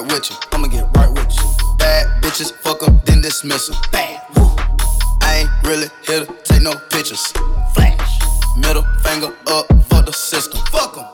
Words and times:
right 0.00 0.12
with 0.12 0.30
you. 0.30 0.36
I'ma 0.52 0.68
get 0.68 0.84
right 0.96 1.10
with 1.10 1.32
you. 1.36 1.76
Bad 1.78 2.22
bitches, 2.22 2.52
fuck 2.52 2.80
them, 2.80 3.00
then 3.04 3.20
dismiss 3.20 3.68
them. 3.68 3.76
Bad. 3.92 4.20
Woo. 4.36 4.44
I 5.22 5.44
ain't 5.44 5.50
really 5.66 5.88
here 6.06 6.24
to 6.24 6.32
take 6.44 6.62
no 6.62 6.74
pictures. 6.90 7.24
Flash. 7.74 8.20
Middle 8.56 8.82
finger 9.02 9.34
up 9.48 9.66
for 9.88 10.02
the 10.02 10.12
system. 10.12 10.60
Fuck 10.70 10.98
em. 10.98 11.04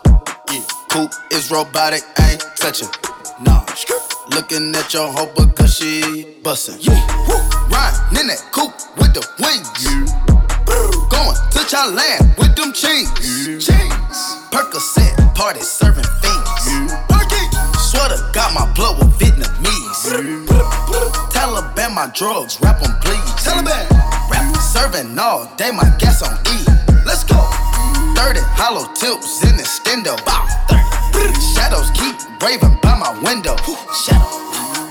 Yeah. 0.51 0.65
Coupe 0.89 1.13
is 1.31 1.51
robotic, 1.51 2.03
I 2.19 2.33
ain't 2.33 2.45
touching. 2.57 2.89
Nah. 3.41 3.65
Looking 4.35 4.75
at 4.75 4.93
your 4.93 5.13
hoe 5.13 5.33
because 5.35 5.77
she 5.77 6.39
bustin'. 6.43 6.79
Yeah. 6.81 6.99
Woo. 7.29 7.39
Riding 7.71 8.21
in 8.21 8.27
that 8.29 8.43
coupe 8.51 8.75
with 8.99 9.15
the 9.15 9.23
wings. 9.39 9.69
Yeah. 9.79 10.07
Going 11.15 11.37
to 11.55 11.61
Thailand 11.71 12.37
with 12.39 12.57
them 12.57 12.73
chains. 12.73 13.13
Chains. 13.65 14.15
Percocet, 14.51 15.35
party 15.35 15.61
serving 15.61 16.05
Taliban 21.93 22.09
my 22.09 22.13
drugs, 22.15 22.59
rap 22.61 22.83
on 22.83 22.99
please. 23.01 23.19
Taliban. 23.37 23.89
Rap 24.31 24.57
serving 24.57 25.19
all 25.19 25.47
day, 25.57 25.71
my 25.71 25.85
gas 25.99 26.23
on 26.23 26.35
E. 26.49 26.65
Let's 27.05 27.25
go. 27.25 27.37
30 28.17 28.41
hollow 28.57 28.87
tips 28.95 29.45
in 29.45 29.57
the 29.57 29.63
stendo. 29.63 30.17
Bow. 30.25 30.47
30. 31.13 31.41
Shadows 31.55 31.91
keep 31.93 32.17
raving 32.41 32.79
by 32.83 32.97
my 32.99 33.13
window. 33.23 33.57
Shadow. 34.05 34.25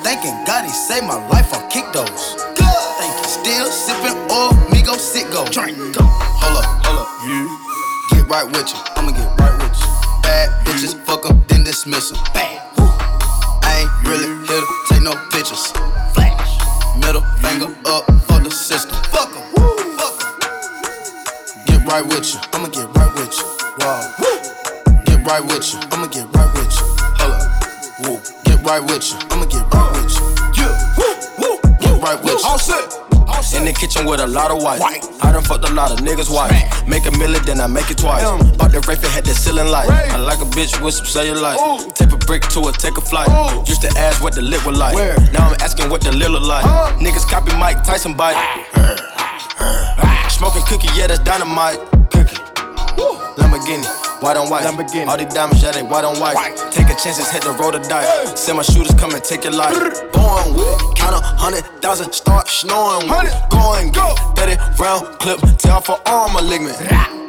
Thanking 0.04 0.36
God 0.46 0.66
he 0.66 0.72
saved 0.72 1.06
my 1.06 1.18
life 1.28 1.54
on 1.54 1.68
kick 1.70 1.86
those. 1.94 2.36
Thank 2.56 3.14
you. 3.18 3.30
Still 3.30 3.72
sipping 3.72 4.18
oil, 4.30 4.54
me 4.72 4.82
go 4.84 4.98
sit 4.98 5.30
go. 5.32 5.46
Drink. 5.46 5.78
Go. 5.78 6.04
Hold 6.06 6.64
up, 6.64 6.86
hold 6.86 7.00
up. 7.00 7.10
Get 8.12 8.28
right 8.30 8.46
with 8.46 8.70
you. 8.70 8.80
I'ma 8.96 9.12
get 9.12 9.40
right 9.40 9.56
with 9.62 9.78
you. 9.80 9.88
Bad 10.22 10.50
bitches, 10.66 10.94
fuck 11.06 11.24
them, 11.24 11.44
then 11.48 11.64
dismiss 11.64 12.12
them. 12.12 12.24
Bad. 12.34 12.51
Kitchen 33.82 34.06
with 34.06 34.20
a 34.20 34.28
lot 34.28 34.52
of 34.52 34.62
white. 34.62 34.80
I 35.24 35.32
done 35.32 35.42
fucked 35.42 35.68
a 35.68 35.74
lot 35.74 35.90
of 35.90 36.06
niggas 36.06 36.30
wife. 36.30 36.54
Make 36.88 37.08
a 37.08 37.12
million, 37.18 37.44
then 37.46 37.60
I 37.60 37.66
make 37.66 37.90
it 37.90 37.98
twice. 37.98 38.22
Bought 38.58 38.72
the 38.72 38.80
Wraith 38.88 39.04
and 39.04 39.12
had 39.12 39.26
the 39.26 39.34
ceiling 39.34 39.70
light. 39.70 39.90
I 39.90 40.18
like 40.18 40.38
a 40.38 40.46
bitch 40.46 40.80
with 40.86 40.94
some 40.94 41.08
cellulite. 41.08 41.58
Ooh. 41.58 41.90
Tip 41.94 42.14
a 42.14 42.18
brick 42.18 42.44
to 42.54 42.62
her, 42.68 42.74
take 42.74 42.98
a 42.98 43.02
flight. 43.02 43.28
Ooh. 43.30 43.66
Used 43.66 43.82
to 43.82 43.90
ask 43.98 44.22
what 44.22 44.36
the 44.36 44.44
lip 44.44 44.64
was 44.68 44.78
like. 44.78 44.94
Where? 44.94 45.18
Now 45.34 45.50
I'm 45.50 45.58
asking 45.62 45.90
what 45.90 46.02
the 46.02 46.12
lil 46.12 46.40
like. 46.40 46.64
Huh? 46.64 46.96
Niggas 47.00 47.28
copy 47.28 47.58
Mike 47.58 47.84
Tyson 47.84 48.14
bite. 48.14 48.36
Ah. 48.38 48.96
Ah. 49.60 49.96
Ah. 49.98 50.28
Smoking 50.30 50.62
cookie, 50.68 50.90
yeah, 50.96 51.08
that's 51.08 51.24
dynamite. 51.24 51.80
Lamborghini, 53.38 53.86
white 54.22 54.38
on 54.38 54.50
white. 54.50 54.64
Lamborghini. 54.66 55.08
All 55.08 55.18
these 55.18 55.34
diamonds, 55.34 55.64
yeah, 55.64 55.72
they 55.72 55.84
white 55.84 56.04
on 56.04 56.20
white. 56.20 56.36
White. 56.36 56.58
Taking 56.72 56.96
chances, 56.98 57.30
hit 57.32 57.44
the 57.44 57.52
roll 57.52 57.72
the 57.72 57.80
dice. 57.80 58.40
Send 58.40 58.58
my 58.58 58.64
shooters 58.64 58.94
come 58.96 59.14
and 59.14 59.24
take 59.24 59.44
your 59.44 59.54
life. 59.54 59.74
Born 60.12 60.54
with, 60.54 60.80
count 60.96 61.16
a 61.16 61.22
hundred 61.24 61.64
thousand, 61.82 62.12
start 62.14 62.48
snoring 62.48 63.08
with. 63.08 63.16
Hundred. 63.16 63.50
Going, 63.50 63.92
Go. 63.92 64.16
go. 64.16 64.34
30 64.36 64.82
round 64.82 65.20
clip, 65.20 65.40
tell 65.58 65.82
for 65.82 66.00
arm 66.08 66.34
malignant. 66.34 66.78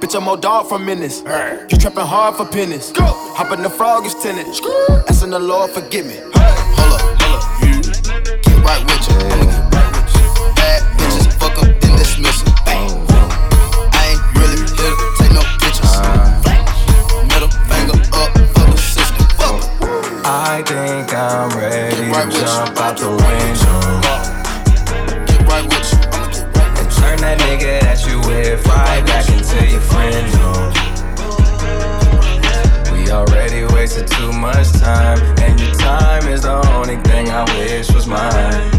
Bitch, 0.01 0.17
I'm 0.17 0.25
more 0.25 0.37
dog 0.37 0.69
for 0.69 0.79
minutes. 0.79 1.21
You 1.21 1.79
trapping 1.79 2.05
hard 2.05 2.35
for 2.37 2.45
pennies. 2.47 2.91
Go. 2.93 3.05
Hop 3.37 3.53
in 3.53 3.63
the 3.63 3.71
frog 3.71 4.05
is 4.05 4.15
tenant. 4.17 4.49
Asking 5.09 5.31
the 5.31 5.39
Lord, 5.39 5.71
forgive 5.71 6.07
me. 6.07 6.17
Hold 6.19 6.35
up, 6.35 7.21
hold 7.23 7.37
up. 7.37 8.43
Get 8.43 8.59
right 8.65 8.83
with 8.85 9.09
you. 9.09 9.15
I'ma 9.31 9.45
get 9.47 9.75
right 9.75 9.93
with 9.95 10.15
you. 10.17 10.55
Bad 10.57 10.83
bitches, 10.99 11.33
fuck 11.39 11.55
them, 11.61 11.79
then 11.81 11.99
dismiss 11.99 12.43
them. 12.43 12.55
Bang. 12.65 13.12
Jump 22.53 22.79
out 22.81 22.97
the 22.99 23.09
window 23.09 23.81
Get 25.27 25.41
right 25.49 25.65
with 25.65 25.89
you. 25.93 25.99
And 26.79 26.89
turn 26.99 27.19
that 27.25 27.39
nigga 27.45 27.81
that 27.81 27.99
you 28.07 28.21
with 28.29 28.67
right 28.67 29.03
back 29.07 29.27
into 29.33 29.59
your 29.73 29.81
friend 29.81 30.27
zone. 30.37 30.73
We 32.93 33.11
already 33.11 33.65
wasted 33.73 34.07
too 34.07 34.33
much 34.33 34.71
time, 34.73 35.19
and 35.41 35.59
your 35.61 35.75
time 35.77 36.29
is 36.29 36.43
the 36.43 36.57
only 36.75 36.97
thing 37.09 37.31
I 37.31 37.43
wish 37.57 37.91
was 37.91 38.07
mine. 38.07 38.71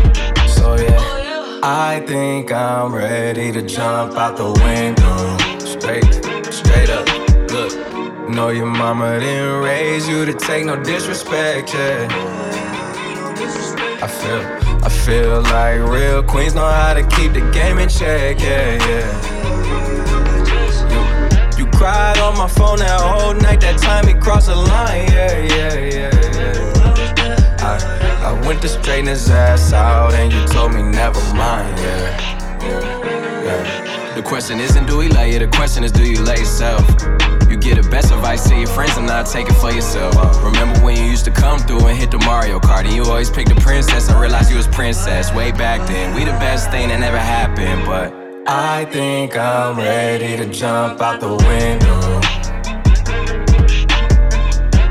So 0.48 0.76
yeah, 0.76 1.60
I 1.64 2.04
think 2.06 2.52
I'm 2.52 2.94
ready 2.94 3.52
to 3.54 3.62
jump 3.64 4.14
out 4.18 4.38
the 4.38 4.52
window. 4.66 5.18
Straight, 5.74 6.14
straight 6.54 6.92
up. 6.92 7.08
Look, 7.50 8.30
know 8.30 8.50
your 8.50 8.68
mama 8.68 9.20
didn't 9.20 9.64
raise 9.64 10.08
you 10.08 10.26
to 10.26 10.34
take 10.34 10.66
no 10.66 10.76
disrespect, 10.84 11.74
yeah. 11.74 12.43
I 14.04 14.08
feel, 14.08 14.42
I 14.84 14.90
feel 14.90 15.42
like 15.44 15.80
real 15.80 16.22
queens 16.24 16.54
know 16.54 16.68
how 16.68 16.94
to 16.94 17.04
keep 17.04 17.32
the 17.32 17.40
game 17.54 17.78
in 17.78 17.88
check, 17.88 18.38
yeah, 18.42 18.76
yeah. 18.86 19.08
You, 21.58 21.66
cried 21.68 22.18
on 22.18 22.38
my 22.38 22.50
phone 22.50 22.80
that 22.80 23.00
whole 23.00 23.34
night, 23.34 23.62
that 23.62 23.80
time 23.80 24.06
we 24.06 24.14
crossed 24.22 24.48
the 24.48 24.58
line, 24.58 25.10
yeah, 25.10 25.38
yeah, 25.38 25.74
yeah, 25.80 26.12
yeah. 26.36 27.56
I, 27.62 27.78
I 28.28 28.46
went 28.46 28.62
to 28.64 28.68
straighten 28.68 29.08
his 29.08 29.30
ass 29.30 29.72
out, 29.72 30.14
and 30.16 30.34
you 30.34 30.43
isn't 34.50 34.88
do 34.88 34.98
we 34.98 35.08
lay 35.08 35.32
you, 35.32 35.40
the 35.40 35.48
question 35.48 35.86
is 35.86 35.92
do 35.92 36.04
you 36.04 36.22
lay 36.22 36.36
yourself? 36.36 36.82
You 37.50 37.56
get 37.56 37.82
the 37.82 37.88
best 37.90 38.12
advice 38.12 38.50
to 38.50 38.56
your 38.56 38.68
friends 38.68 38.98
and 38.98 39.08
not 39.08 39.26
take 39.26 39.48
it 39.48 39.54
for 39.54 39.72
yourself. 39.72 40.18
Uh, 40.18 40.42
remember 40.44 40.78
when 40.82 40.98
you 40.98 41.04
used 41.04 41.24
to 41.26 41.32
come 41.32 41.60
through 41.60 41.88
and 41.88 41.98
hit 41.98 42.12
the 42.12 42.18
Mario 42.20 42.60
Kart 42.60 42.84
and 42.84 42.94
you 42.94 43.04
always 43.06 43.30
picked 43.30 43.50
the 43.50 43.62
princess 43.62 44.10
and 44.10 44.20
realized 44.20 44.52
you 44.52 44.58
was 44.58 44.68
princess 44.68 45.34
way 45.34 45.52
back 45.52 45.88
then. 45.88 46.14
We 46.14 46.26
the 46.26 46.32
best 46.32 46.70
thing 46.72 46.90
that 46.90 47.00
never 47.00 47.18
happened, 47.18 47.86
but 47.86 48.12
I 48.46 48.84
think 48.86 49.38
I'm 49.38 49.78
ready 49.78 50.36
to 50.36 50.52
jump 50.52 51.00
out 51.00 51.22
the 51.22 51.30
window 51.30 52.02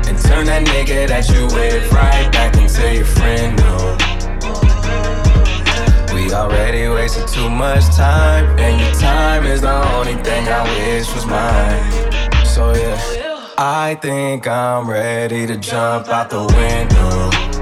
and 0.09 0.17
turn 0.25 0.47
that 0.47 0.65
nigga 0.65 1.07
that 1.09 1.29
you 1.29 1.45
with 1.55 1.91
right 1.91 2.31
back 2.31 2.57
into 2.57 2.91
your 2.91 3.05
friend 3.05 3.59
zone. 3.59 4.12
Already 6.33 6.87
wasted 6.87 7.27
too 7.27 7.47
much 7.47 7.85
time, 7.95 8.57
and 8.57 8.81
your 8.81 8.91
time 8.95 9.45
is 9.45 9.61
the 9.61 9.71
only 9.93 10.15
thing 10.15 10.47
I 10.47 10.63
wish 10.63 11.13
was 11.13 11.25
mine. 11.27 12.45
So 12.45 12.73
yeah, 12.73 12.99
I 13.57 13.95
think 14.01 14.47
I'm 14.47 14.89
ready 14.89 15.45
to 15.45 15.55
jump 15.57 16.09
out 16.09 16.31
the 16.31 16.43
window. 16.57 17.52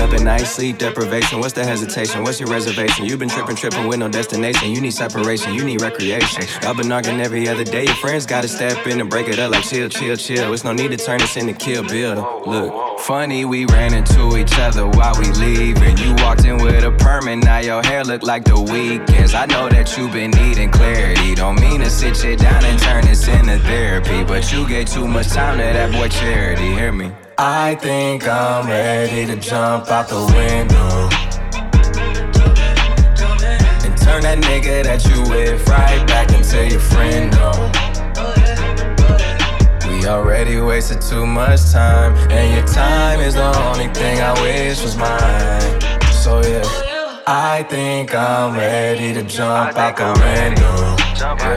Up 0.00 0.12
at 0.12 0.22
night, 0.22 0.46
sleep 0.46 0.78
deprivation. 0.78 1.40
What's 1.40 1.52
the 1.52 1.64
hesitation? 1.64 2.22
What's 2.22 2.40
your 2.40 2.48
reservation? 2.48 3.04
You've 3.04 3.18
been 3.18 3.28
tripping, 3.28 3.56
tripping 3.56 3.86
with 3.86 3.98
no 3.98 4.08
destination. 4.08 4.70
You 4.70 4.80
need 4.80 4.92
separation, 4.92 5.54
you 5.54 5.62
need 5.64 5.82
recreation. 5.82 6.44
Y'all 6.62 6.74
been 6.74 6.90
arguing 6.90 7.20
every 7.20 7.48
other 7.48 7.64
day. 7.64 7.84
Your 7.84 7.94
friends 7.96 8.26
gotta 8.26 8.48
step 8.48 8.86
in 8.86 9.00
and 9.00 9.10
break 9.10 9.28
it 9.28 9.38
up 9.38 9.52
like 9.52 9.64
chill, 9.64 9.88
chill, 9.88 10.16
chill. 10.16 10.52
It's 10.52 10.64
no 10.64 10.72
need 10.72 10.90
to 10.92 10.96
turn 10.96 11.18
this 11.18 11.36
into 11.36 11.52
kill 11.52 11.84
bill. 11.84 12.42
Look, 12.46 13.00
funny, 13.00 13.44
we 13.44 13.66
ran 13.66 13.92
into 13.94 14.36
each 14.36 14.58
other 14.58 14.88
while 14.88 15.14
we 15.18 15.30
leaving. 15.32 15.96
You 15.98 16.14
walked 16.24 16.44
in 16.44 16.62
with 16.62 16.82
a 16.84 16.92
perm 16.92 17.28
and 17.28 17.44
now 17.44 17.58
your 17.58 17.82
hair 17.82 18.02
look 18.02 18.22
like 18.22 18.44
the 18.44 18.58
weekends. 18.58 19.34
I 19.34 19.46
know 19.46 19.68
that 19.68 19.96
you've 19.96 20.12
been 20.12 20.30
needing 20.30 20.70
clarity. 20.70 21.34
Don't 21.34 21.60
mean 21.60 21.80
to 21.80 21.90
sit 21.90 22.24
you 22.24 22.36
down 22.36 22.64
and 22.64 22.78
turn 22.80 23.04
this 23.04 23.28
into 23.28 23.58
therapy. 23.60 24.24
But 24.24 24.50
you 24.52 24.66
gave 24.66 24.86
too 24.86 25.06
much 25.06 25.28
time 25.28 25.58
to 25.58 25.64
that 25.64 25.92
boy 25.92 26.08
charity, 26.08 26.72
hear 26.72 26.92
me? 26.92 27.12
I 27.42 27.74
think 27.74 28.28
I'm 28.28 28.68
ready 28.68 29.24
to 29.24 29.34
jump 29.34 29.90
out 29.90 30.10
the 30.10 30.20
window 30.36 31.08
and 33.82 33.96
turn 33.96 34.24
that 34.24 34.40
nigga 34.42 34.84
that 34.84 35.02
you 35.06 35.22
with 35.22 35.66
right 35.66 36.06
back 36.06 36.30
into 36.34 36.68
your 36.68 36.80
friend 36.80 37.32
zone. 37.32 37.72
We 39.88 40.06
already 40.06 40.60
wasted 40.60 41.00
too 41.00 41.24
much 41.24 41.72
time, 41.72 42.14
and 42.30 42.54
your 42.54 42.66
time 42.66 43.20
is 43.20 43.32
the 43.32 43.56
only 43.68 43.88
thing 43.94 44.20
I 44.20 44.34
wish 44.42 44.82
was 44.82 44.98
mine. 44.98 45.80
So 46.12 46.42
yeah, 46.42 47.22
I 47.26 47.62
think 47.70 48.14
I'm 48.14 48.54
ready 48.54 49.14
to 49.14 49.22
jump 49.22 49.78
out 49.78 49.96
the 49.96 50.12
window. 50.20 50.96
Yeah. 51.16 51.56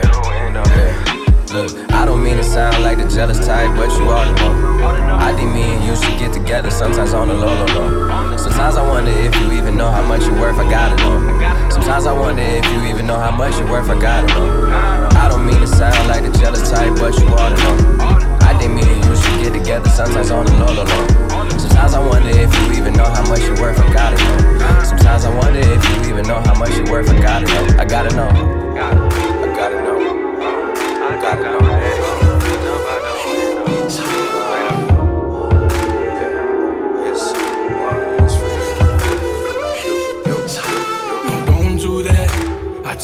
Yeah. 0.63 1.53
Look, 1.53 1.91
I 1.91 1.92
don't 2.13 2.21
don't 2.21 2.29
mean 2.29 2.37
to 2.37 2.43
sound 2.43 2.83
like 2.83 2.99
the 2.99 3.09
jealous 3.09 3.39
type, 3.43 3.75
but 3.75 3.89
you 3.97 4.05
ought 4.05 4.25
to 4.25 4.33
know. 4.37 5.17
I 5.17 5.33
think 5.33 5.51
me 5.51 5.63
and 5.63 5.83
you 5.83 5.95
should 5.95 6.19
get 6.19 6.31
together 6.31 6.69
sometimes 6.69 7.11
on 7.11 7.27
the 7.27 7.33
low, 7.33 7.49
low, 7.49 7.89
low. 7.89 8.37
Sometimes 8.37 8.75
I 8.75 8.87
wonder 8.87 9.09
if 9.09 9.33
you 9.41 9.51
even 9.53 9.75
know 9.75 9.89
how 9.89 10.05
much 10.05 10.21
you're 10.21 10.39
worth, 10.39 10.59
I 10.59 10.69
gotta 10.69 10.95
know. 11.01 11.17
Sometimes 11.71 12.05
I 12.05 12.13
wonder 12.13 12.43
if 12.43 12.65
you 12.69 12.85
even 12.85 13.07
know 13.07 13.17
how 13.17 13.31
much 13.31 13.57
you're 13.57 13.67
worth, 13.67 13.89
I 13.89 13.99
gotta 13.99 14.27
know. 14.27 14.69
I 15.17 15.27
don't 15.27 15.43
mean 15.43 15.59
to 15.61 15.65
sound 15.65 16.07
like 16.07 16.21
the 16.21 16.37
jealous 16.37 16.69
type, 16.69 16.93
but 17.01 17.17
you 17.17 17.25
ought 17.33 17.49
to 17.49 17.57
know. 17.65 17.97
I 18.45 18.53
think 18.59 18.73
me 18.73 18.83
and 18.85 19.03
you 19.05 19.15
should 19.17 19.41
get 19.41 19.53
together 19.57 19.89
sometimes 19.89 20.29
on 20.29 20.45
the 20.45 20.53
low, 20.53 20.69
low, 20.69 20.85
low. 20.85 21.49
Sometimes 21.57 21.95
I 21.95 21.99
wonder 22.05 22.29
if 22.29 22.53
you 22.61 22.77
even 22.77 22.93
know 22.93 23.09
how 23.09 23.25
much 23.27 23.41
you're 23.41 23.57
worth, 23.57 23.79
I 23.79 23.91
gotta 23.91 24.17
know. 24.21 24.85
Sometimes 24.85 25.25
I 25.25 25.33
wonder 25.33 25.65
if 25.65 25.81
you 25.89 26.13
even 26.13 26.27
know 26.29 26.39
how 26.45 26.53
much 26.53 26.77
you're 26.77 26.91
worth, 26.91 27.09
I 27.09 27.19
gotta 27.19 27.45
know. 27.49 27.81
I 27.81 27.85
gotta 27.85 28.15
know. 28.15 28.29
I 28.29 29.49
gotta 29.57 29.81
know. 29.81 29.97
I 31.09 31.21
gotta 31.21 31.41
know. 31.41 31.62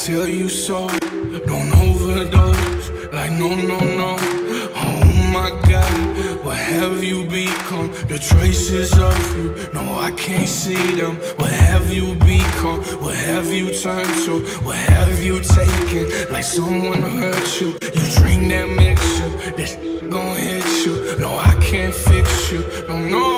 Tell 0.06 0.28
you 0.28 0.48
so, 0.48 0.88
don't 1.46 1.74
overdose. 1.76 2.90
Like, 3.12 3.32
no, 3.34 3.50
no, 3.50 3.80
no. 3.80 4.16
Oh 4.76 5.32
my 5.34 5.50
god, 5.70 6.46
what 6.46 6.56
have 6.58 7.04
you 7.04 7.26
become? 7.26 7.92
The 8.08 8.18
traces 8.18 8.94
of 8.94 9.36
you, 9.36 9.56
no, 9.74 10.00
I 10.00 10.12
can't 10.12 10.48
see 10.48 10.96
them. 10.96 11.16
What 11.36 11.52
have 11.52 11.94
you 11.94 12.16
become? 12.16 12.80
What 13.04 13.16
have 13.16 13.48
you 13.48 13.74
turned 13.74 14.16
to? 14.26 14.40
What 14.64 14.78
have 14.78 15.22
you 15.22 15.42
taken? 15.42 16.32
Like 16.32 16.46
someone 16.46 17.02
hurt 17.02 17.62
you. 17.62 17.68
You 17.68 18.06
drink 18.20 18.48
that 18.54 18.70
mixture, 18.70 19.52
this 19.58 19.76
gon' 20.10 20.38
hit 20.38 20.86
you. 20.86 21.18
No, 21.20 21.38
I 21.38 21.58
can't 21.62 21.94
fix 21.94 22.52
you. 22.52 22.62
No, 22.88 22.98
no. 22.98 23.29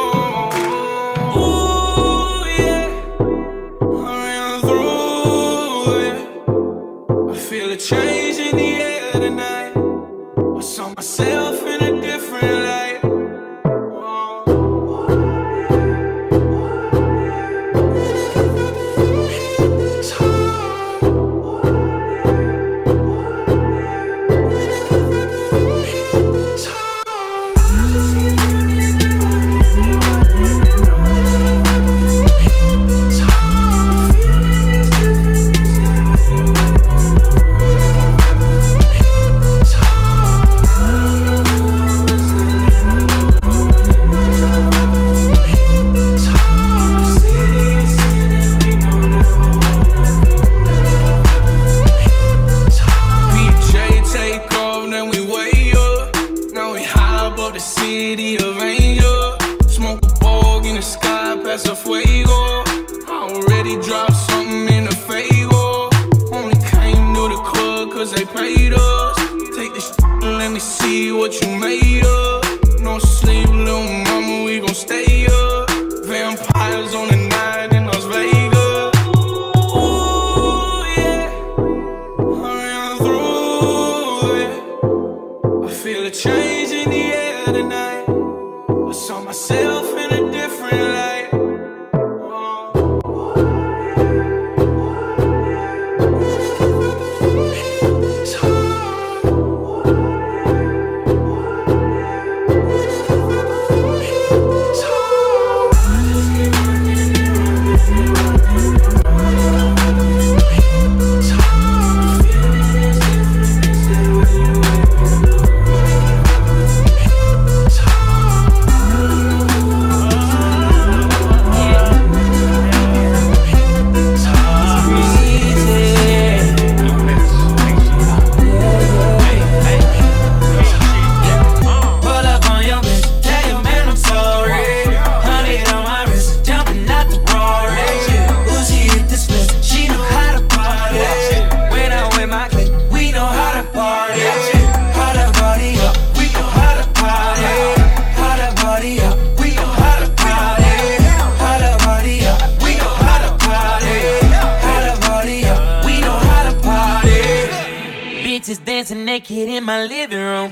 is 158.51 158.59
dancing 158.59 159.05
naked 159.05 159.47
in 159.47 159.63
my 159.63 159.85
living 159.85 160.19
room. 160.19 160.51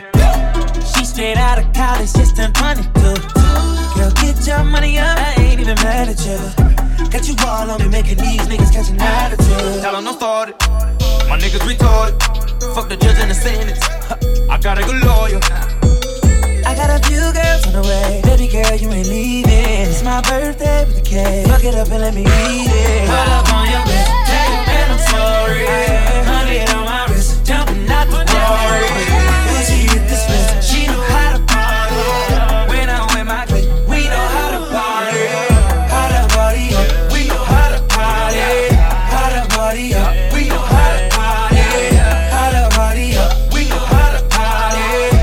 She 0.95 1.03
straight 1.03 1.35
out 1.35 1.59
of 1.59 1.65
college, 1.73 2.13
just 2.13 2.33
turned 2.37 2.55
22. 2.55 2.87
Girl, 2.95 4.11
get 4.21 4.47
your 4.47 4.63
money 4.63 4.97
up. 4.97 5.17
I 5.19 5.35
ain't 5.37 5.59
even 5.59 5.75
mad 5.83 6.07
at 6.07 6.23
you. 6.23 6.39
Got 7.09 7.27
you 7.27 7.35
all 7.45 7.69
on 7.69 7.81
me, 7.81 7.89
making 7.89 8.19
these 8.19 8.47
niggas 8.47 8.71
catch 8.71 8.89
an 8.89 9.01
attitude. 9.01 9.81
Tell 9.81 9.91
them 9.91 10.07
I'm 10.07 10.13
started. 10.13 10.55
My 11.27 11.37
niggas 11.37 11.65
retarded. 11.67 12.15
Fuck 12.73 12.87
the 12.87 12.95
judge 12.95 13.19
and 13.19 13.31
the 13.31 13.35
sentence. 13.35 13.83
I 14.49 14.57
got 14.57 14.79
a 14.79 14.83
good 14.83 15.03
lawyer. 15.03 15.41
I 16.65 16.73
got 16.79 16.89
a 16.95 16.99
few 17.05 17.19
girls 17.19 17.67
on 17.67 17.73
the 17.73 17.83
way. 17.83 18.21
Baby 18.23 18.47
girl, 18.47 18.75
you 18.79 18.89
ain't 18.91 19.07
leaving. 19.07 19.91
It's 19.91 20.03
my 20.03 20.21
birthday 20.21 20.85
with 20.85 20.95
the 20.95 21.01
cake. 21.01 21.47
Fuck 21.47 21.65
it 21.65 21.75
up 21.75 21.89
and 21.91 21.99
let 21.99 22.13
me 22.13 22.21
eat 22.21 22.71
it. 22.71 23.09
Hold 23.09 23.27
up 23.27 23.53
on 23.53 23.67
your 23.67 23.83
best, 23.83 24.31
and 24.71 24.93
I'm 24.93 24.99
sorry. 25.11 25.65
Honey, 26.31 26.59
on 26.71 26.85
my 26.85 26.98
the 27.49 28.25
party. 28.29 28.87
She 29.65 29.87
hit 29.89 30.05
she 30.63 30.87
know 30.87 31.01
how 31.01 31.37
to 31.37 31.43
party. 31.45 32.69
When 32.69 32.89
I'm 32.89 33.25
my 33.25 33.45
clique, 33.45 33.69
we 33.89 34.03
know 34.05 34.25
how 34.35 34.49
to 34.53 34.59
party. 34.69 35.25
How 35.89 36.27
party 36.29 36.75
up, 36.75 37.11
we 37.11 37.27
know 37.27 37.43
how 37.43 37.69
to 37.73 37.81
party. 37.89 38.37
Party 39.49 39.93
up, 39.93 40.33
we 40.33 40.47
know 40.47 40.61
how 40.61 40.97
to 40.97 41.09
party. 41.15 41.63
Party 42.75 43.17
up, 43.17 43.53
we 43.53 43.69
know 43.69 43.85
how 43.93 44.09
to 44.15 44.21
party. 44.29 45.17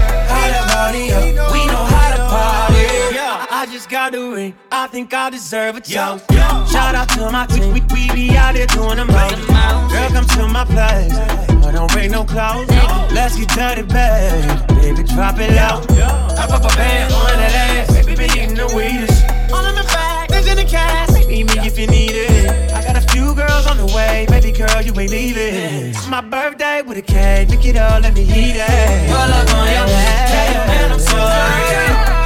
Party 0.73 1.12
up, 1.12 1.52
we 1.52 1.66
know 1.66 1.85
how 1.95 2.16
to 2.16 2.23
party. 2.26 3.14
Yeah, 3.14 3.47
I 3.50 3.66
just 3.71 3.88
got 3.88 4.12
the 4.12 4.18
ring. 4.18 4.54
I 4.73 4.88
think 4.88 5.14
I 5.14 5.30
deserve 5.30 5.76
a 5.76 5.80
toast. 5.80 6.25
Shout 6.73 6.95
out 6.95 7.09
to 7.11 7.30
my 7.30 7.47
team, 7.47 7.73
we, 7.73 7.80
we, 7.92 8.11
we 8.11 8.14
be 8.14 8.37
out 8.37 8.54
there 8.54 8.66
doing 8.66 8.97
them 8.97 9.11
out. 9.11 9.90
Girl, 9.90 10.11
come 10.11 10.26
to 10.26 10.49
my 10.49 10.64
place 10.64 11.56
but 11.67 11.75
don't 11.75 11.93
rain 11.97 12.13
no 12.13 12.23
clouds. 12.25 12.71
No. 12.71 13.09
Let's 13.11 13.37
get 13.37 13.49
dirty, 13.49 13.83
babe. 13.83 14.69
Baby, 14.81 15.03
drop 15.03 15.39
it 15.41 15.59
out. 15.59 15.91
I 16.39 16.47
pop 16.47 16.63
a 16.63 16.77
band 16.77 17.13
on 17.13 17.27
that 17.27 17.89
ass. 17.89 17.93
Baby, 17.93 18.15
be 18.15 18.25
eating 18.39 18.55
the 18.55 18.69
weedest. 18.69 19.25
All 19.53 19.67
in 19.67 19.75
the 19.75 19.83
bag, 19.83 20.31
things 20.31 20.47
in 20.47 20.57
the 20.57 20.65
cast. 20.65 21.15
Meet 21.27 21.29
me 21.29 21.67
if 21.67 21.77
you 21.77 21.89
need 21.89 22.13
it. 22.13 22.73
I 22.73 22.85
got 22.85 22.97
a 22.97 23.07
few 23.13 23.35
girls 23.35 23.67
on 23.67 23.79
the 23.79 23.87
way. 23.87 24.27
Baby 24.29 24.53
girl, 24.53 24.81
you 24.81 24.93
ain't 25.01 25.11
leaving. 25.11 25.91
It's 25.91 26.07
my 26.07 26.21
birthday 26.21 26.83
with 26.83 26.99
a 26.99 27.03
cake. 27.03 27.49
Pick 27.49 27.67
it 27.67 27.77
up, 27.77 28.01
let 28.01 28.15
me 28.15 28.23
eat 28.23 28.57
it. 28.57 29.09
Pull 29.11 29.17
up 29.17 29.55
on 29.55 29.67
your 29.67 29.89
ass. 29.91 30.71
And 30.71 30.93
I'm 30.93 31.01
sorry. 31.01 32.25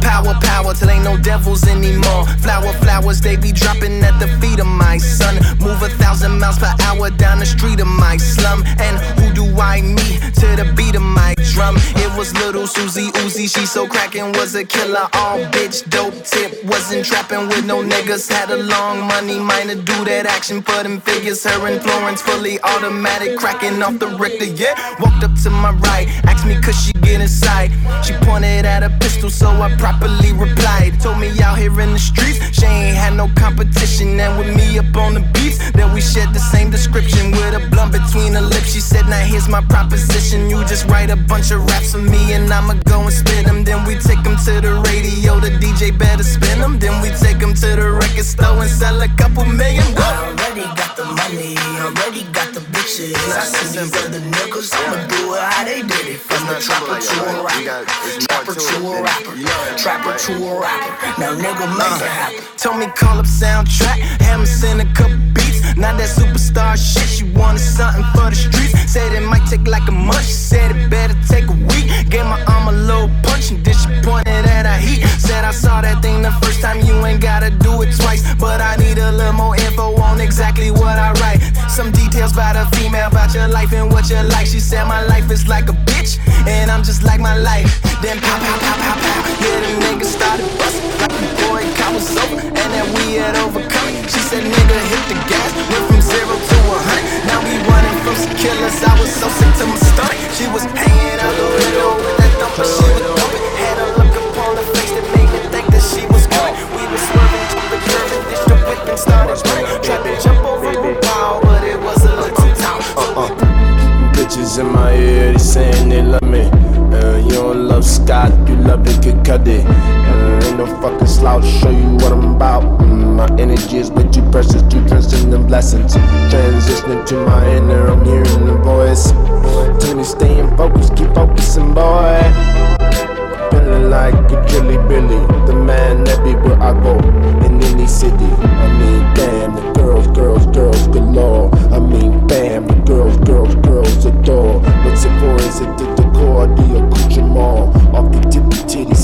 Power, 0.00 0.34
power, 0.40 0.74
till 0.74 0.90
ain't 0.90 1.04
no 1.04 1.16
devils 1.16 1.66
anymore. 1.66 2.26
Flower, 2.38 2.72
flowers, 2.84 3.20
they 3.20 3.36
be 3.36 3.52
dropping 3.52 4.02
at 4.02 4.18
the 4.18 4.28
feet 4.40 4.60
of 4.60 4.66
my 4.66 4.98
son. 4.98 5.36
Move 5.58 5.82
a 5.82 5.88
thousand 6.00 6.38
miles 6.38 6.58
per 6.58 6.72
hour 6.82 7.10
down 7.10 7.38
the 7.38 7.46
street 7.46 7.80
of 7.80 7.86
my 7.86 8.16
slum. 8.16 8.62
And 8.78 8.96
who 9.18 9.32
do 9.32 9.44
I 9.60 9.82
meet 9.82 10.20
to 10.40 10.48
the 10.56 10.72
beat 10.76 10.94
of 10.94 11.02
my 11.02 11.34
drum? 11.52 11.76
It 11.96 12.10
was 12.16 12.34
little 12.34 12.66
Susie 12.66 13.10
Uzi, 13.22 13.48
she 13.48 13.66
so 13.66 13.86
crackin', 13.86 14.32
was 14.32 14.54
a 14.54 14.64
killer. 14.64 15.08
All 15.14 15.38
bitch, 15.54 15.88
dope 15.90 16.14
tip, 16.24 16.64
wasn't 16.64 17.04
trapping 17.04 17.48
with 17.48 17.64
no 17.64 17.82
niggas. 17.82 18.30
Had 18.30 18.50
a 18.50 18.56
long 18.56 19.06
money, 19.06 19.38
minor 19.38 19.74
do 19.74 20.04
that 20.04 20.26
action 20.26 20.62
for 20.62 20.82
them 20.82 21.00
figures. 21.00 21.44
Her 21.44 21.68
influence 21.68 22.22
fully 22.22 22.60
automatic, 22.60 23.38
crackin' 23.38 23.82
off 23.82 23.98
the 23.98 24.08
Richter, 24.18 24.44
yeah. 24.44 24.74
Walked 25.00 25.24
up 25.24 25.34
to 25.42 25.50
my 25.50 25.72
right, 25.72 26.08
asked 26.24 26.46
me 26.46 26.60
could 26.60 26.74
she 26.74 26.92
get 27.02 27.20
inside. 27.20 27.70
She 28.04 28.14
pointed 28.24 28.64
at 28.64 28.82
a 28.82 28.90
pistol, 28.98 29.30
so 29.30 29.48
I 29.48 29.74
properly 29.88 30.32
replied. 30.32 31.00
Told 31.00 31.18
me 31.18 31.30
out 31.40 31.56
here 31.58 31.72
in 31.80 31.92
the 31.92 31.98
streets, 31.98 32.38
she 32.52 32.66
ain't 32.66 32.96
had 32.96 33.14
no 33.16 33.28
competition. 33.36 34.20
And 34.20 34.38
with 34.38 34.54
me 34.54 34.78
up 34.78 34.94
on 34.96 35.14
the 35.14 35.24
beats, 35.32 35.58
that 35.72 35.88
we 35.94 36.00
shared 36.00 36.32
the 36.34 36.44
same 36.52 36.70
description. 36.70 37.30
With 37.32 37.54
a 37.60 37.62
blunt 37.70 37.92
between 37.92 38.34
her 38.34 38.44
lips, 38.54 38.72
she 38.74 38.80
said, 38.80 39.06
Now 39.06 39.24
here's 39.24 39.48
my 39.48 39.62
proposition. 39.62 40.50
You 40.50 40.64
just 40.64 40.84
write 40.86 41.10
a 41.10 41.16
bunch 41.16 41.50
of 41.50 41.64
raps 41.70 41.92
for 41.92 42.02
me, 42.02 42.32
and 42.36 42.52
I'ma 42.52 42.74
go 42.84 43.00
and 43.00 43.12
spit 43.12 43.46
them. 43.46 43.64
Then 43.64 43.84
we 43.86 43.94
take 43.96 44.22
them 44.22 44.36
to 44.46 44.60
the 44.60 44.74
radio, 44.88 45.40
the 45.40 45.50
DJ 45.62 45.96
better 45.96 46.22
spin 46.24 46.58
them. 46.60 46.78
Then 46.78 47.00
we 47.00 47.08
take 47.24 47.38
them 47.38 47.54
to 47.54 47.68
the 47.80 47.88
record 47.92 48.28
store 48.28 48.60
and 48.60 48.70
sell 48.70 49.00
a 49.00 49.08
couple 49.16 49.44
million. 49.44 49.86
I 49.96 50.36
already 50.36 50.66
got 50.76 50.96
the 50.96 51.06
money, 51.06 51.56
already 51.80 52.24
got 52.36 52.52
the 52.52 52.60
bitches. 52.74 53.16
I 53.32 53.44
see 53.44 53.78
these 53.78 53.94
other 53.96 54.20
niggas, 54.20 54.68
I'ma 54.74 55.06
do 55.08 55.34
it 55.34 55.40
how 55.40 55.64
they 55.64 55.80
did 55.82 56.06
it. 56.12 56.20
From 56.20 56.46
the 56.46 56.60
trapper 56.60 57.00
to 57.00 57.16
a 57.24 57.44
rapper, 57.44 57.80
trapper 58.26 58.54
to 58.54 58.76
a 58.86 59.02
rapper 59.02 59.38
trapper 59.78 60.18
to 60.18 60.32
a 60.32 60.60
rapper. 60.60 61.20
Now 61.20 61.34
nigga 61.34 61.66
make 61.78 61.92
uh, 61.92 62.04
it 62.04 62.10
happen. 62.10 62.44
Told 62.56 62.78
me 62.78 62.86
call 62.86 63.18
up 63.18 63.26
soundtrack, 63.26 64.00
have 64.20 64.46
send 64.46 64.80
a 64.80 64.92
couple. 64.94 65.37
Not 65.76 65.98
that 65.98 66.08
superstar 66.08 66.78
shit, 66.78 67.08
she 67.08 67.24
wanted 67.36 67.60
something 67.60 68.04
for 68.14 68.30
the 68.30 68.36
streets. 68.36 68.72
Said 68.90 69.12
it 69.12 69.20
might 69.20 69.46
take 69.48 69.66
like 69.66 69.86
a 69.88 69.92
month, 69.92 70.24
she 70.24 70.32
said 70.32 70.74
it 70.74 70.90
better 70.90 71.14
take 71.28 71.46
a 71.48 71.58
week. 71.68 71.86
Gave 72.08 72.24
my 72.24 72.40
arm 72.48 72.68
a 72.68 72.72
little 72.72 73.10
punch 73.22 73.50
and 73.50 73.64
then 73.64 73.74
she 73.74 73.88
pointed 74.02 74.46
at 74.46 74.64
her 74.64 74.80
heat. 74.80 75.04
Said 75.20 75.44
I 75.44 75.50
saw 75.50 75.80
that 75.80 76.02
thing 76.02 76.22
the 76.22 76.32
first 76.42 76.60
time, 76.60 76.80
you 76.80 76.94
ain't 77.04 77.20
gotta 77.20 77.50
do 77.50 77.82
it 77.82 77.94
twice. 77.96 78.22
But 78.36 78.60
I 78.60 78.76
need 78.76 78.98
a 78.98 79.12
little 79.12 79.32
more 79.32 79.56
info 79.56 79.94
on 80.00 80.20
exactly 80.20 80.70
what 80.70 80.98
I 80.98 81.12
write. 81.20 81.40
Some 81.68 81.92
details 81.92 82.32
about 82.32 82.56
a 82.56 82.64
female, 82.76 83.08
about 83.08 83.34
your 83.34 83.48
life 83.48 83.72
and 83.72 83.92
what 83.92 84.08
you 84.10 84.16
like. 84.34 84.46
She 84.46 84.60
said 84.60 84.84
my 84.84 85.04
life 85.04 85.30
is 85.30 85.46
like 85.46 85.68
a 85.68 85.76
bitch, 85.86 86.18
and 86.48 86.70
I'm 86.70 86.82
just 86.82 87.02
like 87.02 87.20
my 87.20 87.36
life. 87.36 87.68
Then 88.02 88.18
pow, 88.20 88.38
pow, 88.38 88.58
pow, 88.58 88.76
pow, 88.82 88.96
pow. 88.98 89.20
Yeah, 89.42 89.60
the 89.60 89.70
niggas 89.84 90.10
started 90.16 90.48
busting 90.58 90.90
like 90.98 91.14
the 91.22 91.28
boy 91.44 91.62
cop 91.76 91.94
was 91.94 92.16
over, 92.16 92.40
and 92.40 92.68
that 92.74 92.86
we 92.96 93.14
had 93.20 93.36
overcome. 93.36 93.88
She 94.08 94.20
said, 94.26 94.42
nigga, 94.42 94.78
hit 94.90 95.02
the 95.06 95.16
gas, 95.28 95.57
went 95.70 95.86
from 95.88 96.17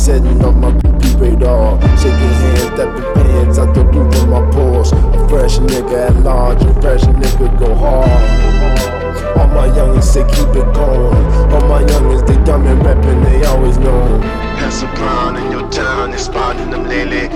setting 0.04 0.44
up 0.44 0.54
my 0.56 0.70
groupie 0.70 1.18
radar. 1.18 1.80
Shaking 1.96 2.34
hands, 2.42 2.60
stepping 2.60 3.14
pants 3.14 3.58
out 3.58 3.74
the 3.74 3.84
roof 3.84 4.14
of 4.16 4.28
my 4.28 4.42
pores. 4.50 4.92
A 4.92 5.28
fresh 5.28 5.56
nigga 5.58 6.10
at 6.10 6.16
large, 6.22 6.62
a 6.62 6.74
fresh 6.82 7.00
nigga 7.04 7.58
go 7.58 7.74
hard. 7.74 8.10
All 9.38 9.48
my 9.48 9.66
youngins 9.68 10.04
say 10.04 10.24
keep 10.28 10.48
it 10.48 10.68
going. 10.74 11.24
All 11.52 11.66
my 11.68 11.82
youngins, 11.82 12.26
they 12.26 12.36
dumb 12.44 12.66
and 12.66 12.84
rapping, 12.84 13.22
they 13.22 13.44
always 13.46 13.78
know. 13.78 14.20
Pass 14.58 14.82
a 14.82 14.86
brown 14.96 15.38
in 15.38 15.50
your 15.50 15.70
town, 15.70 16.10
they 16.10 16.18
spotting 16.18 16.68
them 16.68 16.84
lately. 16.84 17.30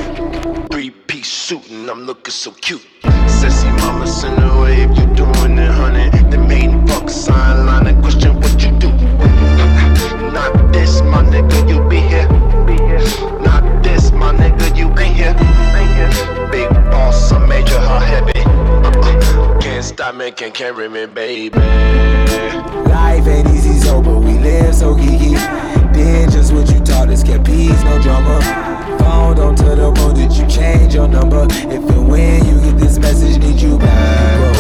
Three 0.71 0.91
piece 0.91 1.29
suit, 1.29 1.71
and 1.71 1.89
I'm 1.89 2.03
looking 2.03 2.33
so 2.33 2.51
cute. 2.51 2.87
Sassy 3.27 3.69
mama, 3.81 4.07
send 4.07 4.45
away 4.45 4.83
if 4.83 4.91
you 4.91 5.07
doing 5.15 5.57
it, 5.57 5.71
honey. 5.71 6.11
They 6.29 6.37
made 6.37 6.87
fuck 6.87 7.09
sign 7.09 7.65
line 7.65 7.87
and 7.87 8.03
question 8.03 8.37
what 8.37 8.63
you 8.63 8.73
do. 8.79 8.91
Not 10.37 10.71
this, 10.71 11.01
my 11.01 11.23
nigga, 11.25 11.67
you 11.67 11.89
be 11.89 12.01
here. 12.01 12.28
Can't 19.61 19.85
stop 19.85 20.15
me, 20.15 20.31
can't 20.31 20.53
carry 20.53 20.89
me, 20.89 21.07
baby. 21.07 21.59
Life 21.59 23.27
ain't 23.27 23.49
easy, 23.49 23.79
so 23.81 24.03
but 24.03 24.19
we 24.19 24.39
live 24.39 24.75
so 24.75 24.95
geeky. 24.95 25.35
Did 25.95 26.31
just 26.31 26.53
what 26.53 26.71
you 26.71 26.81
taught 26.81 27.09
us, 27.09 27.23
kept 27.23 27.47
peace, 27.47 27.83
no 27.85 28.01
drama. 28.03 28.41
Phone 28.99 29.37
don't 29.37 29.57
tell 29.57 29.75
the 29.75 29.95
phone 29.99 30.15
that 30.17 30.33
you 30.39 30.47
change 30.47 30.95
your 30.95 31.09
number. 31.09 31.47
If 31.51 31.91
and 31.91 32.09
when 32.09 32.45
you 32.47 32.61
get 32.61 32.79
this 32.79 32.99
message, 32.99 33.39
need 33.39 33.61
you 33.61 33.79
back, 33.79 34.58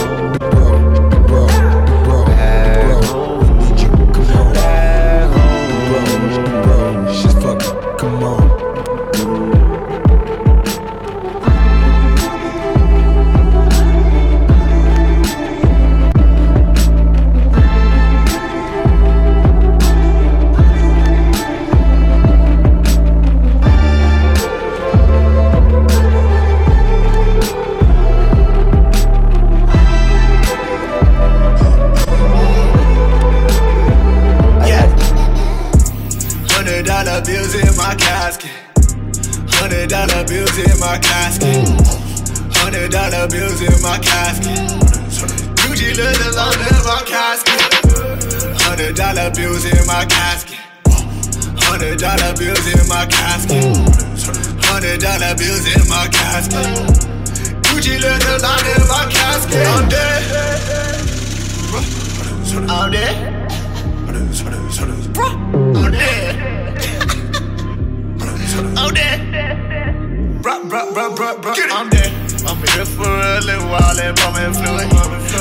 Hundred 54.88 55.04
dollar 55.04 55.36
bills 55.36 55.68
in 55.68 55.84
my 55.84 56.08
casket. 56.08 56.64
Hundred 56.64 56.80
dollar 56.80 57.28
bills 57.44 57.52
in 57.52 57.52
my 57.52 57.60
casket. 57.60 57.68
Gucci 57.68 58.00
leather 58.00 58.38
line 58.40 58.66
in 58.72 58.88
my 58.88 59.04
casket. 59.12 59.66
I'm 59.68 59.84
dead. 59.86 60.22
I'm 62.70 62.90
dead. 62.90 63.18
I'm 65.68 65.92
dead. 65.92 66.40
I'm 68.78 68.94
dead. 68.94 69.20
Bruh, 70.40 70.64
bruh, 70.70 70.88
bruh, 70.94 71.12
bruh, 71.14 71.36
bruh, 71.36 71.68
I'm 71.70 71.90
dead. 71.90 72.10
I'm 72.48 72.56
here 72.56 72.86
for 72.86 73.04
a 73.04 73.40
little 73.44 73.68
while 73.68 74.00
and 74.00 74.16
bumming 74.16 74.54
fluid. 74.56 74.88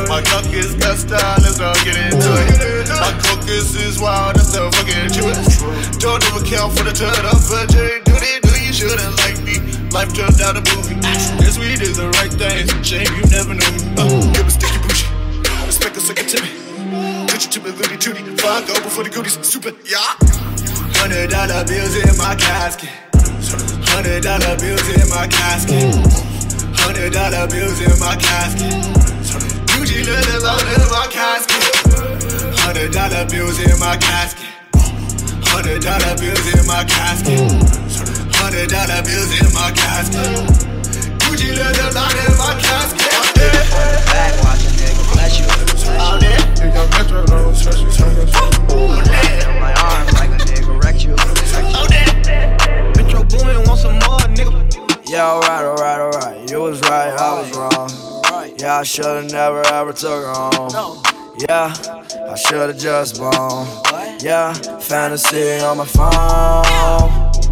My 0.09 0.21
cock 0.23 0.51
is 0.51 0.75
style, 0.75 1.39
let's 1.39 1.61
all 1.61 1.73
get 1.85 1.95
into 1.95 2.35
it. 2.35 2.89
My 2.89 3.15
focus 3.23 3.75
is 3.79 3.97
wild, 3.97 4.35
that's 4.35 4.51
the 4.51 4.69
fucking 4.75 5.07
truth. 5.15 5.99
Don't 5.99 6.21
ever 6.27 6.43
count 6.43 6.75
for 6.77 6.83
the 6.83 6.91
turn 6.91 7.25
up, 7.25 7.39
but 7.47 7.69
J. 7.71 8.01
Do 8.03 8.11
they 8.19 8.39
do 8.41 8.56
shouldn't 8.77 9.17
like 9.25 9.41
me? 9.41 9.57
Life 9.89 10.13
turned 10.13 10.37
out 10.45 10.53
a 10.53 10.61
movie. 10.69 10.93
Guess 11.41 11.57
we 11.57 11.73
did 11.81 11.97
the 11.97 12.13
right 12.21 12.29
thing. 12.29 12.69
Shame 12.85 13.09
you 13.17 13.25
never 13.33 13.57
knew 13.57 13.73
me. 13.73 13.81
Uh, 13.97 14.21
give 14.37 14.45
a 14.45 14.53
sticky 14.53 14.77
bougie. 14.85 15.09
Respect 15.65 15.97
a 15.97 16.01
second 16.01 16.29
to 16.29 16.37
me. 16.45 16.49
Put 17.25 17.41
you 17.41 17.49
to 17.57 17.59
me, 17.65 17.73
Louis 17.73 17.97
Tootie. 17.97 18.21
Five 18.37 18.69
go 18.69 18.77
before 18.85 19.03
the 19.03 19.09
goodies. 19.09 19.41
Super, 19.41 19.73
yeah. 19.81 20.13
Hundred 21.01 21.33
dollar 21.33 21.65
bills 21.65 21.97
in 21.97 22.13
my 22.21 22.37
casket. 22.37 22.93
Hundred 23.89 24.21
dollar 24.21 24.53
bills 24.61 24.85
in 24.93 25.09
my 25.09 25.25
casket. 25.25 25.97
Hundred 26.77 27.13
dollar 27.17 27.49
bills 27.49 27.81
in 27.81 27.97
my 27.97 28.13
casket. 28.21 28.77
Gucci 29.73 30.05
leather 30.05 30.45
all 30.45 30.61
in 30.61 30.85
my 30.93 31.09
casket. 31.09 31.65
Hundred 32.61 32.93
dollar 32.93 33.25
bills 33.25 33.57
in 33.57 33.73
my 33.81 33.97
casket. 33.97 34.45
Hundred 35.49 35.81
dollar 35.81 36.13
bills 36.21 36.45
in 36.53 36.61
my 36.69 36.85
casket. 36.85 38.16
Hundred 38.47 38.69
dollar 38.69 39.03
bills 39.03 39.27
in 39.35 39.51
my 39.51 39.75
casket. 39.75 40.23
Gucci 41.19 41.51
leather 41.51 41.91
all 41.99 42.15
in 42.15 42.31
my 42.39 42.55
casket. 42.63 43.11
I'm 43.11 43.27
dead. 43.35 43.51
Back 44.07 44.39
watching 44.41 44.71
nigga, 44.79 45.03
bless 45.11 45.35
you. 45.37 45.43
I'm 45.99 46.17
dead. 46.17 46.39
I'm 46.63 46.87
dead. 49.03 49.59
My 49.59 49.73
arms 49.83 50.13
like 50.13 50.31
a 50.31 50.39
nigga 50.47 50.81
wrecked 50.81 51.03
you. 51.03 51.13
I'm 51.19 51.87
dead. 51.91 52.95
Metro 52.95 53.19
Boomin 53.25 53.67
want 53.67 53.79
some 53.81 53.99
more, 54.07 54.23
nigga. 54.31 54.63
Yeah, 55.09 55.27
alright, 55.27 55.65
alright, 55.65 55.99
alright. 55.99 56.49
You 56.49 56.61
was 56.61 56.79
right, 56.83 57.11
I 57.19 57.41
was 57.41 57.51
wrong. 57.51 57.89
Yeah, 58.57 58.77
I 58.77 58.83
should've 58.83 59.29
never 59.29 59.61
ever 59.73 59.91
took 59.91 60.23
her 60.23 60.33
home. 60.33 61.03
Yeah, 61.49 61.75
I 62.31 62.35
should've 62.35 62.77
just 62.77 63.17
blown. 63.17 63.67
Yeah, 64.21 64.53
fantasy 64.79 65.59
on 65.59 65.79
my 65.79 65.85
phone. 65.85 67.46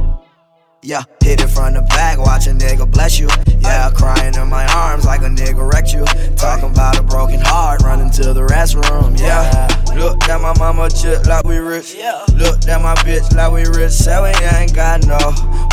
Yeah, 0.86 1.02
hit 1.24 1.42
it 1.42 1.48
from 1.48 1.74
the 1.74 1.82
back, 1.82 2.20
watch 2.20 2.46
a 2.46 2.52
nigga 2.52 2.90
bless 2.90 3.18
you. 3.18 3.28
Yeah, 3.62 3.90
crying 3.90 4.36
in 4.36 4.48
my 4.50 4.68
arms 4.68 5.04
like 5.04 5.22
a 5.22 5.30
nigga 5.30 5.68
wrecked 5.74 5.92
you. 5.92 6.06
Talking 6.36 6.70
about 6.70 7.00
a 7.00 7.02
broken 7.02 7.40
heart, 7.40 7.82
running 7.82 8.12
to 8.12 8.34
the 8.34 8.46
restroom. 8.46 9.20
Yeah, 9.20 9.68
look 9.96 10.30
at 10.30 10.40
my 10.40 10.54
mama 10.60 10.92
chip 10.92 11.26
like 11.26 11.44
we 11.44 11.58
rich. 11.58 11.96
Yeah 11.98 12.24
Look 12.36 12.68
at 12.68 12.82
my 12.82 12.94
bitch 13.02 13.34
like 13.36 13.52
we 13.52 13.64
rich. 13.66 13.94
Say 13.94 14.22
we 14.22 14.30
ain't 14.46 14.76
got 14.76 15.08
no 15.08 15.18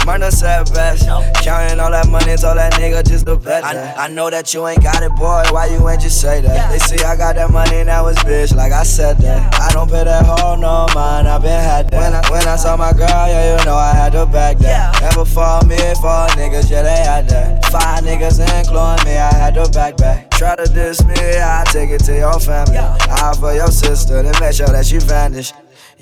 money, 0.06 0.30
said 0.30 0.72
best. 0.72 1.06
Counting 1.42 1.71
that 1.92 2.08
money, 2.08 2.36
told 2.36 2.58
that 2.58 2.72
nigga 2.74 3.06
just 3.06 3.26
to 3.26 3.36
bet. 3.36 3.64
I, 3.64 4.06
I 4.06 4.08
know 4.08 4.28
that 4.30 4.52
you 4.52 4.66
ain't 4.66 4.82
got 4.82 5.02
it, 5.02 5.14
boy. 5.16 5.42
Why 5.50 5.66
you 5.66 5.88
ain't 5.88 6.00
just 6.00 6.20
say 6.20 6.40
that? 6.40 6.70
They 6.70 6.78
see 6.78 7.02
I 7.04 7.16
got 7.16 7.36
that 7.36 7.50
money, 7.50 7.84
now 7.84 8.06
it's 8.08 8.22
bitch, 8.24 8.54
like 8.54 8.72
I 8.72 8.82
said 8.82 9.18
that. 9.18 9.54
I 9.54 9.72
don't 9.72 9.88
pay 9.90 10.04
that 10.04 10.26
hoe 10.26 10.56
no 10.56 10.86
mind, 10.94 11.28
I 11.28 11.38
been 11.38 11.60
had 11.60 11.90
that. 11.90 12.00
When 12.00 12.12
I, 12.12 12.22
when 12.30 12.48
I 12.48 12.56
saw 12.56 12.76
my 12.76 12.92
girl, 12.92 13.08
yeah, 13.08 13.58
you 13.58 13.64
know 13.64 13.76
I 13.76 13.92
had 13.92 14.12
to 14.12 14.26
back 14.26 14.58
that. 14.58 15.00
Never 15.00 15.24
for 15.24 15.60
me, 15.66 15.76
for 16.00 16.26
niggas, 16.36 16.70
yeah, 16.70 16.82
they 16.82 17.00
had 17.04 17.28
that. 17.28 17.64
Five 17.66 18.04
niggas 18.04 18.40
including 18.40 19.04
me, 19.06 19.16
I 19.18 19.32
had 19.32 19.54
to 19.54 19.68
back 19.70 19.96
back. 19.96 20.30
Try 20.32 20.56
to 20.56 20.64
diss 20.64 21.04
me, 21.04 21.14
I 21.16 21.64
take 21.66 21.90
it 21.90 22.04
to 22.04 22.16
your 22.16 22.38
family. 22.40 22.78
I 22.78 23.34
for 23.38 23.54
your 23.54 23.68
sister, 23.68 24.22
then 24.22 24.34
make 24.40 24.54
sure 24.54 24.66
that 24.66 24.86
she 24.86 24.98
vanish. 24.98 25.52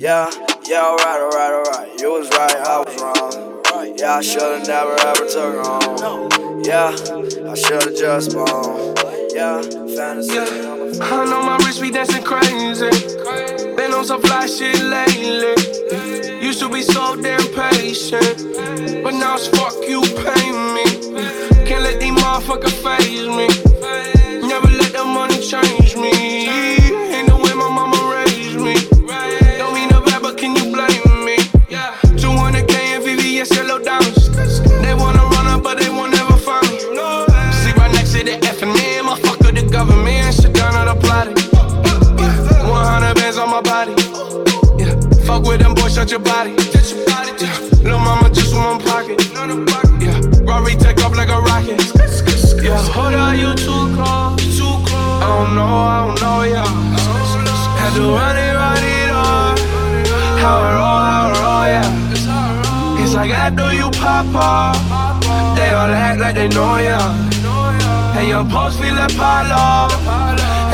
Yeah, 0.00 0.30
yeah, 0.66 0.80
alright, 0.80 1.20
alright, 1.20 1.52
alright. 1.52 2.00
You 2.00 2.12
was 2.12 2.30
right, 2.30 2.56
I 2.56 2.78
was 2.78 3.02
wrong. 3.02 3.98
Yeah, 3.98 4.14
I 4.14 4.22
should've 4.22 4.66
never 4.66 4.94
ever 4.98 5.26
took 5.28 5.62
home. 5.62 6.62
Yeah, 6.64 6.96
I 7.46 7.54
should've 7.54 7.94
just 7.94 8.32
blown. 8.32 8.96
Yeah, 9.34 9.60
fantasy. 9.60 10.38
my 10.98 11.06
I 11.06 11.24
know 11.26 11.42
my 11.42 11.58
wrist 11.58 11.82
be 11.82 11.90
dancing 11.90 12.24
crazy. 12.24 12.88
Been 13.76 13.92
on 13.92 14.06
some 14.06 14.22
fly 14.22 14.46
shit 14.46 14.80
lately. 14.80 15.52
Used 16.40 16.60
to 16.60 16.70
be 16.70 16.80
so 16.80 17.20
damn 17.20 17.44
patient, 17.52 18.56
but 19.04 19.12
now 19.12 19.34
it's 19.34 19.48
fuck 19.48 19.74
you, 19.86 20.00
pay 20.00 20.48
me. 20.72 20.86
Can't 21.68 21.82
let 21.82 22.00
these 22.00 22.12
motherfuckers 22.12 22.72
phase 22.80 23.28
me. 23.28 23.48
Never 24.48 24.66
let 24.66 24.94
the 24.94 25.04
money 25.04 25.38
change 25.42 25.69
with 46.12 46.24
them 46.24 46.24
boys, 46.24 46.60
shut 46.70 46.90
your 46.90 47.04
body. 47.06 47.34
Yeah. 47.38 47.82
Lil' 47.82 47.98
mama 47.98 48.30
just 48.30 48.54
one 48.54 48.80
pocket. 48.80 49.20
Yeah. 50.00 50.20
Rory 50.42 50.74
take 50.76 51.02
off 51.04 51.16
like 51.16 51.28
a 51.28 51.40
rocket. 51.40 51.80
Yeah. 52.62 52.82
Hold 52.92 53.14
on, 53.14 53.38
you 53.38 53.54
too 53.54 53.94
close. 53.94 54.58
Too 54.58 54.64
close. 54.86 55.22
I 55.22 55.28
don't 55.28 55.54
know, 55.54 55.64
I 55.64 56.06
don't 56.06 56.20
know, 56.20 56.42
yeah. 56.42 56.66
Had 57.78 57.94
to 57.94 58.02
run 58.02 58.36
it, 58.36 58.54
run 58.54 58.84
it 58.84 59.10
on. 59.10 59.56
How 60.38 60.58
I 60.58 60.72
roll, 60.76 61.00
how 61.08 61.26
I 61.26 61.38
roll, 61.42 61.66
yeah. 61.74 63.02
It's 63.02 63.14
like 63.14 63.30
after 63.30 63.72
you 63.72 63.90
pop 63.90 64.34
off, 64.34 64.76
they 65.56 65.70
all 65.70 65.90
act 65.90 66.20
like 66.20 66.34
they 66.34 66.48
know 66.48 66.76
ya. 66.76 66.98
And 68.16 68.28
your 68.28 68.44
post 68.44 68.78
feel 68.80 68.94
like 68.94 69.14
Palo, 69.16 69.88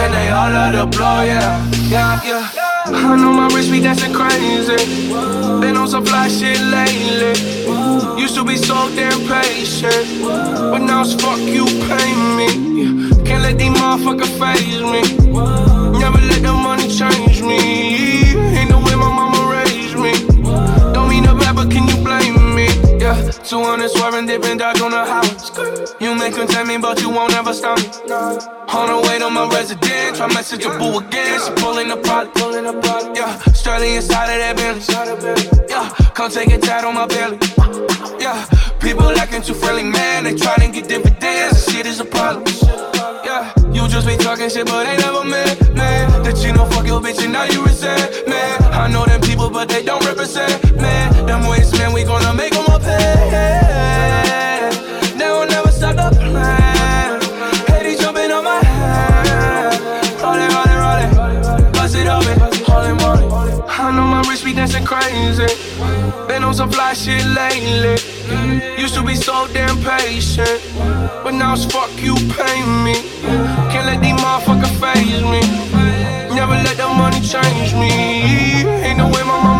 and 0.02 0.12
they 0.12 0.28
all 0.30 0.50
love 0.50 0.72
the 0.72 0.96
blow, 0.96 1.22
yeah, 1.22 1.70
yeah, 1.88 2.20
yeah. 2.24 2.55
I 2.88 3.16
know 3.16 3.32
my 3.32 3.48
wrist 3.48 3.70
be 3.70 3.80
dancing 3.80 4.12
crazy. 4.12 4.76
Been 5.60 5.76
on 5.76 5.88
some 5.88 6.04
fly 6.04 6.28
shit 6.28 6.60
lately. 6.60 7.34
Used 8.20 8.34
to 8.36 8.44
be 8.44 8.56
so 8.56 8.74
damn 8.94 9.18
patient, 9.26 10.22
but 10.22 10.78
now 10.78 11.02
it's 11.02 11.14
fuck 11.14 11.38
you, 11.40 11.64
pay 11.88 12.14
me. 12.36 12.48
Can't 13.24 13.42
let 13.42 13.58
these 13.58 13.70
motherfuckers 13.70 14.32
phase 14.38 14.82
me. 14.82 15.02
Never 15.98 16.18
let 16.18 16.42
the 16.42 16.52
money 16.52 16.88
change 16.88 17.42
me. 17.42 18.05
200 23.32 23.90
swerving, 23.90 24.26
dipping, 24.26 24.58
dodge 24.58 24.80
on 24.80 24.90
the 24.90 25.04
house. 25.04 25.50
You 26.00 26.14
may 26.14 26.30
contain 26.30 26.66
me, 26.66 26.78
but 26.78 27.00
you 27.00 27.10
won't 27.10 27.34
ever 27.34 27.52
stop 27.52 27.78
me. 27.78 27.86
On 27.86 28.86
the 28.88 29.08
way 29.08 29.18
to 29.18 29.30
my 29.30 29.48
residence, 29.48 30.20
I 30.20 30.26
message 30.28 30.64
a 30.64 30.70
boo 30.78 30.98
again. 30.98 31.40
She 31.40 31.52
pulling 31.62 31.88
the 31.88 31.96
pot, 31.96 32.34
pulling 32.34 32.64
the 32.64 32.74
pot. 32.80 33.16
Yeah, 33.16 33.36
Sterling 33.52 33.94
inside 33.94 34.32
of 34.32 34.38
that 34.38 34.56
Bentley. 34.56 35.66
Yeah, 35.68 35.88
come 36.14 36.30
take 36.30 36.52
a 36.52 36.58
tat 36.58 36.84
on 36.84 36.94
my 36.94 37.06
belly. 37.06 37.38
Yeah, 38.20 38.44
people 38.80 39.08
acting 39.18 39.42
too 39.42 39.54
friendly, 39.54 39.84
man. 39.84 40.24
They 40.24 40.34
trying 40.34 40.60
to 40.60 40.80
get 40.80 40.88
dividends. 40.88 41.64
This 41.64 41.74
shit 41.74 41.86
is 41.86 42.00
a 42.00 42.04
problem. 42.04 42.44
Yeah, 43.24 43.52
you 43.72 43.88
just 43.88 44.06
be 44.06 44.16
talking 44.16 44.48
shit, 44.48 44.66
but 44.66 44.86
ain't 44.86 45.00
never 45.00 45.24
met, 45.24 45.74
man. 45.74 46.22
That 46.22 46.42
you 46.44 46.52
know 46.52 46.66
fuck 46.66 46.86
your 46.86 47.00
bitch 47.00 47.22
and 47.22 47.32
now 47.32 47.44
you 47.44 47.64
resent, 47.64 48.28
man. 48.28 48.62
I 48.72 48.88
know 48.88 49.04
them 49.04 49.20
people, 49.20 49.50
but 49.50 49.68
they 49.68 49.82
don't 49.82 50.04
represent, 50.04 50.76
man. 50.76 51.26
Them 51.26 51.46
ways, 51.48 51.72
man, 51.72 51.92
we 51.92 52.04
gonna 52.04 52.34
make 52.34 52.55
crazy. 64.86 65.46
Been 66.28 66.44
on 66.44 66.54
some 66.54 66.70
fly 66.70 66.92
shit 66.94 67.24
lately. 67.26 67.96
Used 68.80 68.94
to 68.94 69.02
be 69.02 69.14
so 69.14 69.46
damn 69.52 69.76
patient, 69.82 70.60
but 71.22 71.32
now 71.32 71.54
it's 71.54 71.64
fuck 71.64 71.90
you, 72.00 72.14
pay 72.38 72.58
me. 72.84 72.94
Can't 73.70 73.86
let 73.86 74.00
these 74.00 74.18
motherfuckers 74.22 74.74
phase 74.80 75.22
me. 75.32 75.42
Never 76.34 76.56
let 76.66 76.76
the 76.76 76.88
money 76.88 77.20
change 77.20 77.74
me. 77.74 77.90
Ain't 78.86 78.98
the 78.98 79.06
way 79.06 79.22
my 79.24 79.36
mama 79.42 79.55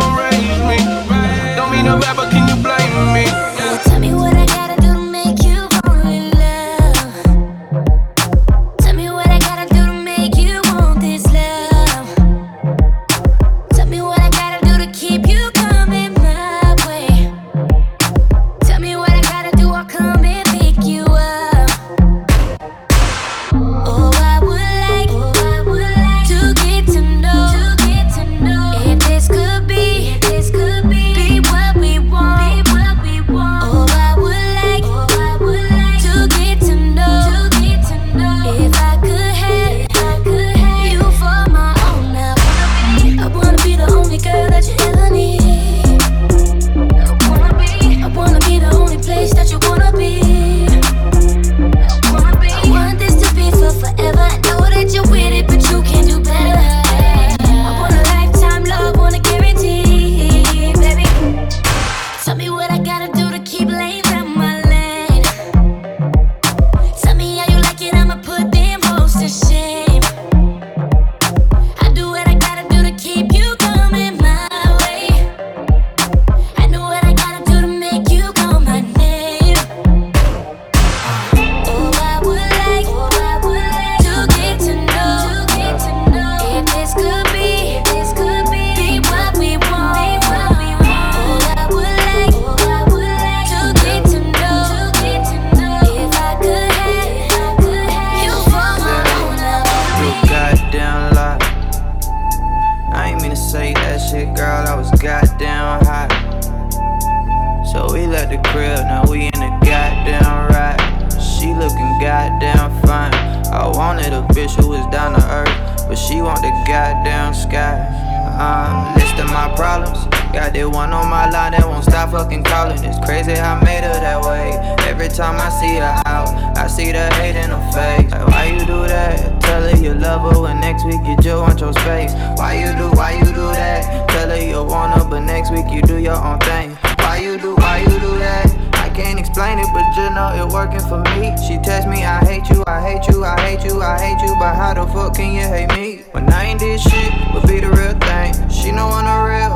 fucking 122.17 122.43
calling. 122.43 122.83
It's 122.83 122.97
crazy 123.05 123.33
I 123.33 123.53
made 123.63 123.83
her 123.83 123.93
that 123.93 124.19
way. 124.25 124.57
Every 124.89 125.07
time 125.07 125.37
I 125.37 125.49
see 125.49 125.77
her 125.77 126.01
out, 126.09 126.33
I 126.57 126.65
see 126.65 126.91
the 126.91 127.13
hate 127.13 127.37
in 127.37 127.51
her 127.51 127.65
face. 127.69 128.09
Like, 128.09 128.27
why 128.27 128.45
you 128.45 128.65
do 128.65 128.87
that? 128.89 129.39
Tell 129.41 129.61
her 129.61 129.77
you 129.77 129.93
love 129.93 130.21
her 130.25 130.41
when 130.41 130.59
next 130.59 130.83
week 130.85 131.01
you 131.05 131.15
just 131.21 131.37
want 131.37 131.59
your 131.61 131.73
space. 131.73 132.13
Why 132.39 132.57
you 132.57 132.73
do, 132.73 132.89
why 132.97 133.11
you 133.21 133.25
do 133.25 133.47
that? 133.53 134.09
Tell 134.09 134.29
her 134.29 134.41
you 134.41 134.63
want 134.63 134.93
her, 134.97 135.07
but 135.07 135.21
next 135.21 135.51
week 135.51 135.69
you 135.69 135.81
do 135.83 135.97
your 135.97 136.17
own 136.17 136.39
thing. 136.39 136.71
Why 137.05 137.19
you 137.21 137.37
do, 137.37 137.53
why 137.55 137.85
you 137.85 137.93
do 138.01 138.17
that? 138.17 138.49
I 138.73 138.89
can't 138.89 139.19
explain 139.19 139.59
it, 139.59 139.69
but 139.71 139.85
you 139.95 140.09
know 140.09 140.33
it 140.41 140.51
working 140.51 140.81
for 140.89 141.01
me. 141.13 141.37
She 141.45 141.61
text 141.61 141.87
me, 141.87 142.03
I 142.03 142.25
hate 142.25 142.49
you, 142.49 142.63
I 142.65 142.81
hate 142.81 143.07
you, 143.09 143.23
I 143.23 143.39
hate 143.45 143.63
you, 143.63 143.79
I 143.79 143.93
hate 144.01 144.21
you, 144.25 144.33
but 144.39 144.55
how 144.55 144.73
the 144.73 144.87
fuck 144.91 145.17
can 145.17 145.35
you 145.37 145.45
hate 145.45 145.69
me? 145.77 146.01
When 146.13 146.27
I 146.33 146.45
ain't 146.45 146.59
did 146.59 146.79
shit, 146.79 147.11
but 147.31 147.47
be 147.47 147.59
the 147.59 147.69
real 147.69 147.93
thing. 148.09 148.33
She 148.49 148.71
know 148.71 148.89
I'm 148.89 149.05
the 149.05 149.17
real, 149.29 149.46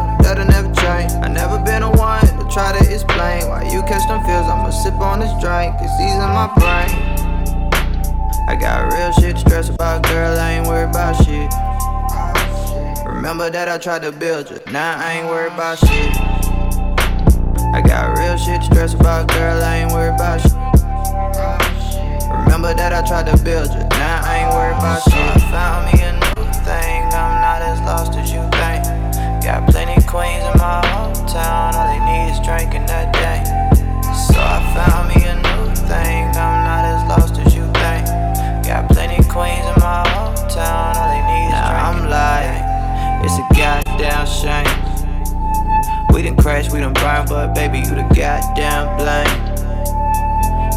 try 2.52 2.78
to 2.78 2.94
explain 2.94 3.48
why 3.48 3.64
you 3.72 3.82
catch 3.84 4.06
them 4.08 4.24
feels. 4.26 4.48
I'ma 4.48 4.72
sip 4.72 5.00
on 5.00 5.20
this 5.20 5.32
drink, 5.40 5.76
it's 5.80 5.96
easing 6.04 6.20
my 6.36 6.52
brain. 6.60 6.92
I 8.48 8.58
got 8.60 8.92
real 8.92 9.12
shit 9.14 9.36
to 9.36 9.42
stress 9.42 9.70
about, 9.70 10.04
girl, 10.04 10.38
I 10.38 10.60
ain't 10.60 10.68
worried 10.68 10.90
about 10.90 11.16
shit. 11.24 11.50
Remember 13.08 13.50
that 13.50 13.70
I 13.70 13.78
tried 13.78 14.02
to 14.02 14.12
build 14.12 14.50
you, 14.50 14.60
now 14.72 14.98
I 14.98 15.14
ain't 15.14 15.28
worried 15.28 15.54
about 15.54 15.80
shit. 15.80 16.12
I 17.74 17.82
got 17.82 18.18
real 18.18 18.36
shit 18.38 18.60
to 18.62 18.66
stress 18.66 18.94
about, 18.96 19.30
girl, 19.30 19.64
I 19.64 19.78
ain't 19.78 19.92
worried 19.94 20.16
about 20.16 20.42
shit. 20.42 20.52
Remember 22.44 22.74
that 22.74 22.92
I 22.92 23.02
tried 23.08 23.28
to 23.32 23.44
build 23.44 23.70
you, 23.72 23.84
now 23.96 24.22
I 24.26 24.44
ain't 24.44 24.54
worried 24.54 24.76
about 24.76 25.04
shit. 25.04 25.14
I 25.16 25.40
found 25.56 25.88
me 25.88 26.04
a 26.04 26.12
new 26.12 26.44
thing, 26.68 27.08
I'm 27.16 27.40
not 27.40 27.62
as 27.62 27.80
lost 27.88 28.18
as 28.20 28.30
you 28.34 28.44
think. 28.60 28.84
Got 29.42 29.70
plenty 29.70 30.02
queens 30.06 30.44
in 30.44 30.58
my 30.60 31.01
hometown, 31.32 31.74
all 31.74 31.88
they 31.88 32.00
need 32.06 32.32
is 32.32 32.39
drinking 32.39 32.86
that 32.88 33.13
day. 33.13 33.44
So 34.28 34.39
I 34.39 34.60
found 34.76 35.10
me 35.10 35.24
a 35.28 35.36
new 35.36 35.76
thing, 35.88 36.28
I'm 36.36 36.63
not 36.63 36.84
as 36.86 37.08
lost 37.08 37.39
as 37.39 37.56
you 37.56 37.63
think. 37.80 38.06
Got 38.65 38.89
plenty 38.89 39.24
queens 39.30 39.65
in 39.65 39.76
my 39.80 40.04
hometown, 40.12 40.96
all 40.96 41.10
they 41.10 41.24
need 41.32 41.48
is 41.48 41.52
now 41.52 41.91
I'm 41.91 42.10
like, 42.10 43.26
it's 43.26 43.38
a 43.38 43.46
goddamn 43.56 44.26
shame. 44.28 44.67
We 46.13 46.24
done 46.24 46.38
crashed, 46.38 46.72
we 46.72 46.80
done 46.80 46.94
burned, 46.94 47.30
but 47.30 47.54
baby, 47.54 47.80
you 47.80 47.96
the 47.96 48.08
goddamn 48.13 48.98
blame. 48.98 49.52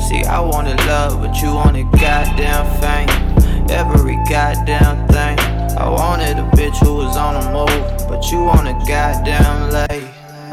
See, 0.09 0.25
I 0.25 0.38
wanted 0.40 0.79
love, 0.87 1.21
but 1.21 1.40
you 1.43 1.55
wanted 1.55 1.90
goddamn 1.93 2.67
fame. 2.81 3.09
Every 3.71 4.17
goddamn 4.29 5.09
thing. 5.09 5.38
I 5.77 5.88
wanted 5.88 6.38
a 6.38 6.49
bitch 6.51 6.77
who 6.85 6.95
was 6.95 7.17
on 7.17 7.35
the 7.35 7.51
move, 7.51 8.09
but 8.09 8.31
you 8.31 8.45
want 8.45 8.69
a 8.69 8.75
goddamn 8.87 9.71
lay. 9.71 10.04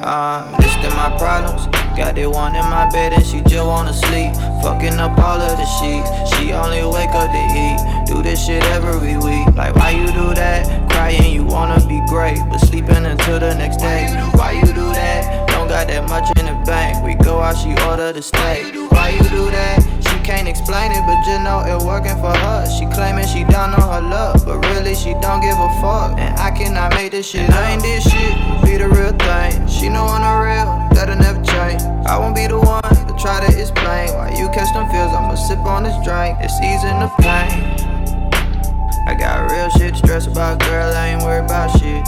Uh, 0.02 0.50
listing 0.60 0.90
my 0.98 1.16
problems. 1.18 1.68
Got 1.96 2.16
that 2.16 2.30
one 2.30 2.56
in 2.56 2.66
my 2.66 2.90
bed 2.90 3.14
and 3.14 3.24
she 3.24 3.42
just 3.42 3.66
wanna 3.66 3.94
sleep. 3.94 4.34
Fucking 4.64 4.98
up 4.98 5.18
all 5.20 5.40
of 5.40 5.58
the 5.58 5.68
sheets. 5.78 6.10
She 6.34 6.54
only 6.54 6.82
wake 6.82 7.14
up 7.14 7.30
to 7.30 7.44
eat. 7.54 7.78
Do 8.08 8.24
this 8.24 8.44
shit 8.44 8.64
every 8.74 9.18
week. 9.18 9.46
Like, 9.56 9.76
why 9.76 9.92
you 9.92 10.08
do 10.08 10.34
that? 10.34 10.90
Crying, 10.90 11.32
you 11.32 11.44
wanna 11.44 11.80
be 11.88 12.02
great, 12.08 12.40
but 12.50 12.58
sleeping 12.60 13.06
until 13.06 13.40
the 13.40 13.54
next 13.54 13.78
day. 13.78 14.08
Why 14.34 14.54
you 14.54 14.66
do 14.74 14.90
that? 14.98 15.48
Don't 15.50 15.68
got 15.68 15.88
that 15.88 16.10
much 16.10 16.28
in 16.40 16.46
the 16.46 16.58
bank. 16.66 17.06
We 17.06 17.14
go 17.24 17.40
out, 17.40 17.56
she 17.58 17.70
order 17.86 18.12
the 18.12 18.24
steak. 18.24 18.74
Why 18.90 19.10
you 19.10 19.30
do 19.30 19.52
that? 19.52 19.91
Can't 20.24 20.48
explain 20.48 20.92
it, 20.92 21.04
but 21.06 21.26
just 21.26 21.42
know 21.42 21.60
it 21.66 21.84
working 21.84 22.16
for 22.22 22.32
her. 22.32 22.66
She 22.78 22.86
claiming 22.86 23.28
she 23.28 23.44
down 23.44 23.74
on 23.74 23.82
her 23.82 24.08
luck, 24.08 24.46
but 24.46 24.64
really 24.68 24.96
she 24.96 25.14
don't 25.20 25.42
give 25.42 25.58
a 25.58 25.70
fuck. 25.82 26.18
And 26.18 26.38
I 26.40 26.52
cannot 26.52 26.94
make 26.94 27.12
this 27.12 27.28
shit. 27.28 27.50
I 27.50 27.72
ain't 27.72 27.82
this 27.82 28.04
shit, 28.04 28.34
be 28.64 28.78
the 28.78 28.88
real 28.88 29.12
thing. 29.12 29.68
She 29.68 29.90
know 29.90 30.06
I'm 30.06 30.22
the 30.22 30.34
real, 30.40 30.90
that'll 30.94 31.18
never 31.18 31.44
change. 31.44 31.82
I 32.08 32.18
won't 32.18 32.36
be 32.36 32.48
the 32.48 32.60
one 32.60 32.82
to 32.82 33.16
try 33.20 33.46
to 33.46 33.60
explain 33.60 34.14
why 34.14 34.30
you 34.40 34.48
catch 34.50 34.72
them 34.74 34.88
feels. 34.90 35.12
I'ma 35.12 35.36
sip 35.36 35.60
on 35.60 35.84
this 35.84 35.98
drink, 36.06 36.38
it's 36.40 36.56
easing 36.64 36.98
the 37.02 37.12
pain. 37.20 38.32
I 39.10 39.16
got 39.20 39.52
real 39.52 39.70
shit 39.72 39.94
to 39.94 39.98
stress 39.98 40.28
about, 40.28 40.60
girl. 40.60 40.94
I 40.96 41.08
ain't 41.10 41.24
worried 41.24 41.46
about 41.46 41.72
shit. 41.78 42.08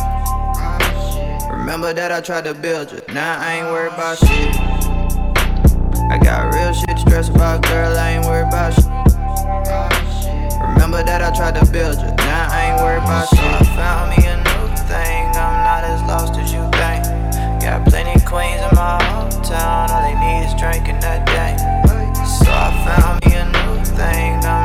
Remember 1.51 1.93
that 1.93 2.11
I 2.11 2.21
tried 2.21 2.45
to 2.45 2.53
build 2.53 2.91
you, 2.91 3.01
now 3.13 3.39
I 3.39 3.55
ain't 3.55 3.67
worried 3.67 3.93
about 3.93 4.17
shit. 4.17 4.82
I 6.13 6.19
got 6.19 6.53
real 6.53 6.71
shit 6.73 6.89
to 6.89 6.97
stress 6.99 7.29
about, 7.29 7.63
girl. 7.63 7.97
I 7.97 8.11
ain't 8.11 8.25
worried 8.27 8.45
about 8.45 8.75
shit. 8.75 8.85
Remember 10.61 11.01
that 11.01 11.25
I 11.25 11.33
tried 11.33 11.57
to 11.57 11.65
build 11.65 11.97
you, 11.97 12.13
now 12.21 12.53
I 12.53 12.69
ain't 12.69 12.77
worried 12.85 13.01
about 13.01 13.25
shit. 13.33 13.41
I 13.41 13.65
found 13.73 14.13
me 14.13 14.21
a 14.29 14.37
new 14.37 14.63
thing, 14.85 15.25
I'm 15.33 15.57
not 15.65 15.81
as 15.81 16.05
lost 16.05 16.37
as 16.37 16.53
you 16.53 16.61
think. 16.77 17.01
Got 17.65 17.89
plenty 17.89 18.13
queens 18.29 18.61
in 18.61 18.77
my 18.77 19.01
hometown, 19.09 19.89
all 19.89 20.05
they 20.05 20.13
need 20.21 20.45
is 20.45 20.53
drinking 20.53 21.01
that 21.01 21.25
day. 21.25 21.57
So 22.45 22.53
I 22.53 22.69
found 22.85 23.25
me 23.25 23.33
a 23.33 23.49
new 23.49 23.81
thing, 23.97 24.37
I'm 24.45 24.62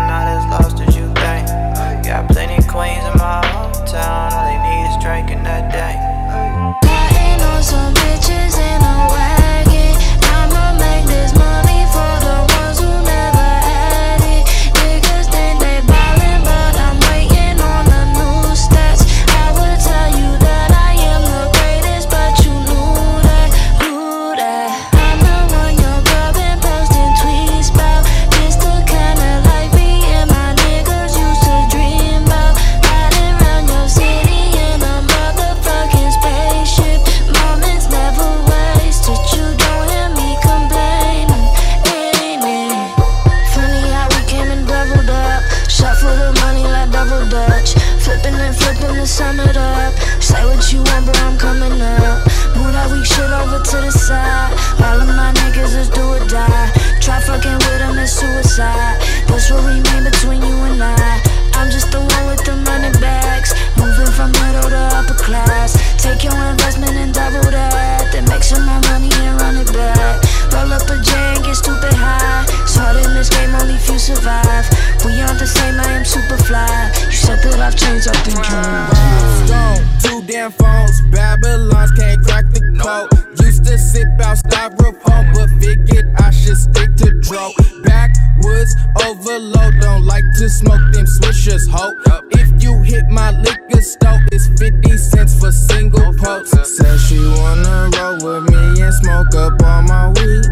two 80.02 80.22
damn 80.26 80.50
phones, 80.52 81.00
Babylons 81.10 81.90
can't 81.92 82.22
crack 82.24 82.44
the 82.52 82.60
code. 82.82 83.08
Used 83.40 83.64
to 83.64 83.78
sip 83.78 84.08
out 84.22 84.38
styrofoam, 84.38 85.34
but 85.34 85.50
figured 85.60 86.12
I 86.18 86.30
should 86.30 86.56
stick 86.56 86.94
to 86.96 87.10
dro. 87.20 87.50
Backwoods 87.84 88.74
overload, 89.04 89.80
don't 89.80 90.04
like 90.04 90.24
to 90.38 90.48
smoke 90.48 90.84
them 90.92 91.06
swishers, 91.06 91.68
ho. 91.68 91.92
If 92.32 92.62
you 92.62 92.82
hit 92.82 93.08
my 93.08 93.30
liquor 93.30 93.82
store, 93.82 94.20
it's 94.32 94.48
50 94.60 94.96
cents 94.96 95.38
for 95.38 95.52
single 95.52 96.12
pokes. 96.14 96.50
Said 96.50 96.98
she 96.98 97.18
wanna 97.18 97.90
roll 97.96 98.18
with 98.22 98.50
me 98.50 98.82
and 98.82 98.94
smoke 98.94 99.34
up 99.34 99.62
all 99.62 99.82
my 99.82 100.08
weed. 100.08 100.44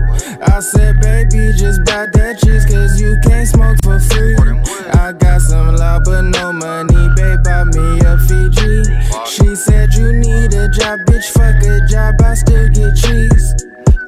I 0.43 0.61
said, 0.61 1.01
baby, 1.01 1.53
just 1.57 1.85
buy 1.85 2.07
that 2.13 2.39
cheese, 2.43 2.65
cause 2.67 3.01
you 3.01 3.17
can't 3.23 3.49
smoke 3.49 3.79
for 3.83 4.01
free. 4.01 4.37
I 4.95 5.13
got 5.13 5.41
some 5.43 5.77
love, 5.77 6.05
but 6.05 6.23
no 6.23 6.53
money, 6.53 6.96
She 9.37 9.55
said, 9.55 9.93
you 9.93 10.15
need 10.15 10.55
a 10.55 10.67
job, 10.71 11.01
bitch, 11.05 11.29
fuck 11.37 11.61
a 11.63 11.87
job, 11.93 12.15
I 12.23 12.33
still 12.33 12.71
get 12.71 12.97
cheese. 12.97 13.55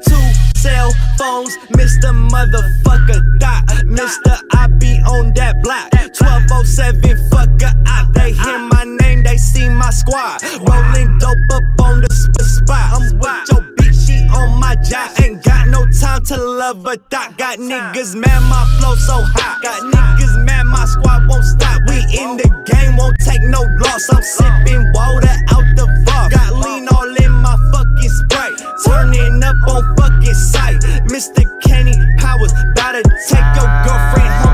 Two 0.09 0.25
cell 0.57 0.91
phones, 1.19 1.55
Mr. 1.77 2.17
Motherfucker 2.17 3.39
Dot. 3.39 3.67
Mr. 3.85 4.41
I 4.55 4.69
be 4.69 4.97
on 5.05 5.35
that 5.35 5.63
block. 5.63 5.93
1207, 5.93 7.29
fucker 7.29 7.75
out. 7.87 8.15
They 8.15 8.33
hear 8.33 8.59
my 8.59 8.85
name, 9.03 9.23
they 9.23 9.37
see 9.37 9.69
my 9.69 9.91
squad. 9.91 10.41
Rolling 10.65 11.19
dope 11.19 11.37
up 11.53 11.63
on 11.85 12.01
the 12.01 12.09
sp- 12.09 12.65
spot. 12.65 12.97
I'm 12.97 13.19
with 13.19 13.53
your 13.53 13.63
bitch, 13.77 14.07
she 14.07 14.25
on 14.33 14.59
my 14.59 14.77
job. 14.77 15.11
Ain't 15.23 15.45
got 15.45 15.69
no 15.69 15.85
time 15.91 16.25
to 16.25 16.39
love 16.39 16.87
a 16.87 16.97
dot. 17.11 17.37
Got 17.37 17.59
niggas 17.59 18.15
mad, 18.15 18.41
my 18.49 18.65
flow 18.81 18.95
so 18.95 19.21
hot. 19.37 19.61
Got 19.63 19.83
niggas 19.93 20.43
mad, 20.47 20.65
my 20.65 20.87
squad 20.87 21.29
won't 21.29 21.45
stop. 21.45 21.68
In 22.13 22.37
the 22.37 22.49
game, 22.65 22.97
won't 22.97 23.19
take 23.21 23.43
no 23.43 23.63
loss. 23.81 24.09
I'm 24.11 24.23
sipping 24.23 24.91
water 24.93 25.35
out 25.53 25.67
the 25.77 25.87
vault. 26.05 26.33
Got 26.33 26.55
lean 26.55 26.89
all 26.89 27.15
in 27.17 27.33
my 27.33 27.57
fucking 27.73 28.11
sprite. 28.11 28.59
Turning 28.85 29.43
up 29.43 29.57
on 29.69 29.97
fucking 29.97 30.35
sight. 30.35 30.81
Mr. 31.13 31.45
Kenny 31.63 31.97
Powers, 32.19 32.53
about 32.53 32.93
to 32.93 33.03
take 33.29 33.49
your 33.57 33.69
girlfriend 33.85 34.33
home 34.43 34.48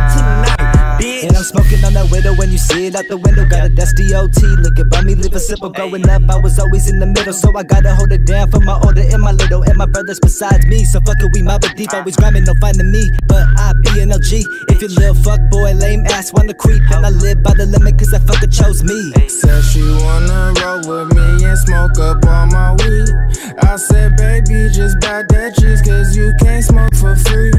smoking 1.45 1.85
on 1.85 1.93
that 1.93 2.11
widow 2.11 2.35
when 2.35 2.51
you 2.51 2.59
see 2.59 2.87
it 2.87 2.97
out 2.97 3.05
the 3.09 3.17
window. 3.17 3.45
Got 3.45 3.67
a 3.67 3.69
dusty 3.69 4.15
OT 4.15 4.41
looking 4.65 4.89
by 4.89 5.03
me, 5.03 5.15
live 5.15 5.35
a 5.35 5.41
simple. 5.41 5.71
Growing 5.71 6.09
up, 6.09 6.23
I 6.29 6.39
was 6.39 6.59
always 6.59 6.89
in 6.89 6.99
the 6.99 7.07
middle, 7.07 7.33
so 7.33 7.53
I 7.57 7.63
gotta 7.63 7.95
hold 7.95 8.13
it 8.13 8.25
down 8.27 8.51
for 8.51 8.61
my 8.61 8.81
older 8.81 9.05
and 9.05 9.21
my 9.21 9.33
little 9.33 9.63
and 9.63 9.77
my 9.77 9.87
brothers 9.87 10.19
besides 10.21 10.67
me. 10.67 10.85
So 10.85 11.01
fuck 11.05 11.21
it, 11.21 11.31
we 11.33 11.43
mob 11.43 11.63
deep, 11.77 11.93
always 11.93 12.17
grinding, 12.17 12.45
no 12.45 12.55
finding 12.61 12.91
me. 12.91 13.11
But 13.29 13.45
I 13.59 13.73
be 13.83 14.01
an 14.01 14.11
LG. 14.11 14.45
If 14.73 14.81
you 14.81 14.89
little 14.89 15.15
fuck 15.15 15.41
boy, 15.51 15.75
lame 15.75 16.07
ass 16.07 16.33
wanna 16.33 16.55
creep, 16.55 16.83
and 16.91 17.05
I 17.05 17.11
live 17.11 17.43
by 17.43 17.55
the 17.55 17.67
limit, 17.67 17.99
cause 17.99 18.11
that 18.11 18.23
fucker 18.23 18.49
chose 18.49 18.83
me. 18.83 19.13
Said 19.29 19.63
she 19.69 19.85
wanna 20.03 20.55
roll 20.65 20.81
with 20.89 21.13
me 21.13 21.45
and 21.45 21.59
smoke 21.59 21.99
up 22.01 22.25
all 22.25 22.47
my 22.47 22.73
weed. 22.81 23.11
I 23.61 23.77
said, 23.77 24.17
baby, 24.17 24.71
just 24.73 24.99
buy 25.01 25.23
that 25.29 25.55
cheese, 25.61 25.83
cause 25.83 26.17
you 26.17 26.33
can't 26.41 26.65
smoke 26.65 26.95
for 26.97 27.15
free. 27.17 27.53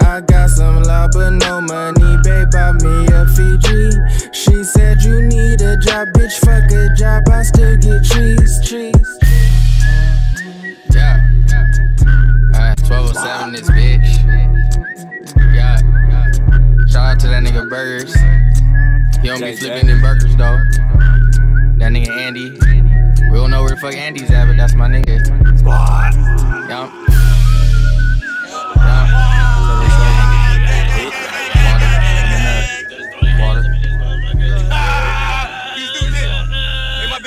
I 0.00 0.20
got 0.20 0.50
some 0.50 0.82
love, 0.82 1.10
but 1.12 1.30
no 1.30 1.60
money, 1.60 2.16
babe, 2.22 2.50
buy 2.50 2.72
me 2.72 3.06
a 3.12 3.25
Fiji. 3.34 3.90
She 4.32 4.64
said, 4.64 5.02
you 5.02 5.22
need 5.22 5.60
a 5.62 5.76
job, 5.78 6.08
bitch, 6.14 6.38
fuck 6.44 6.70
a 6.70 6.94
job, 6.94 7.28
I 7.28 7.42
still 7.42 7.76
get 7.76 8.02
cheese, 8.04 8.60
cheese. 8.62 9.18
Yeah. 10.92 11.20
Alright, 12.54 12.80
1207 12.80 13.52
this 13.52 13.70
bitch. 13.70 14.08
Yeah. 15.54 15.76
Shout 16.86 17.04
out 17.04 17.20
to 17.20 17.28
that 17.28 17.42
nigga 17.42 17.68
Burgers. 17.68 18.14
He 19.20 19.28
don't 19.28 19.40
be 19.40 19.56
flipping 19.56 19.88
them 19.88 20.00
burgers 20.00 20.36
though. 20.36 20.58
That 21.78 21.90
nigga 21.90 22.10
Andy. 22.10 22.50
We 23.30 23.36
don't 23.36 23.50
know 23.50 23.62
where 23.62 23.70
the 23.70 23.76
fuck 23.76 23.94
Andy's 23.94 24.30
at, 24.30 24.46
but 24.46 24.56
that's 24.56 24.74
my 24.74 24.88
nigga. 24.88 25.58
Squad. 25.58 26.14
Yup. 26.68 26.90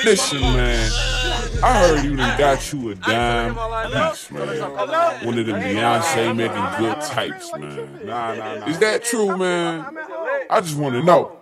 Listen, 0.04 0.40
man. 0.40 0.90
I 1.62 1.78
heard 1.78 2.04
you 2.04 2.16
done 2.16 2.38
got 2.38 2.72
you 2.72 2.90
a 2.90 2.94
dime 2.94 3.54
piece, 4.10 4.30
man. 4.30 4.46
One 5.26 5.38
of 5.38 5.46
them 5.46 5.60
Beyonce 5.60 6.34
making 6.34 6.78
good 6.78 7.00
types, 7.02 7.52
man. 7.52 8.06
Nah, 8.06 8.34
nah, 8.34 8.54
nah. 8.56 8.66
Is 8.66 8.78
that 8.78 9.04
true, 9.04 9.36
man? 9.36 9.96
I 10.48 10.60
just 10.60 10.76
want 10.76 10.94
to 10.94 11.02
know. 11.02 11.36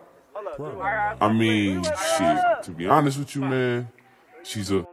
I 1.21 1.33
mean, 1.33 1.85
shit. 1.85 2.39
To 2.65 2.71
be 2.73 2.87
honest 2.89 3.19
with 3.19 3.35
you, 3.37 3.43
man, 3.43 3.89
she's 4.43 4.73
a 4.73 4.87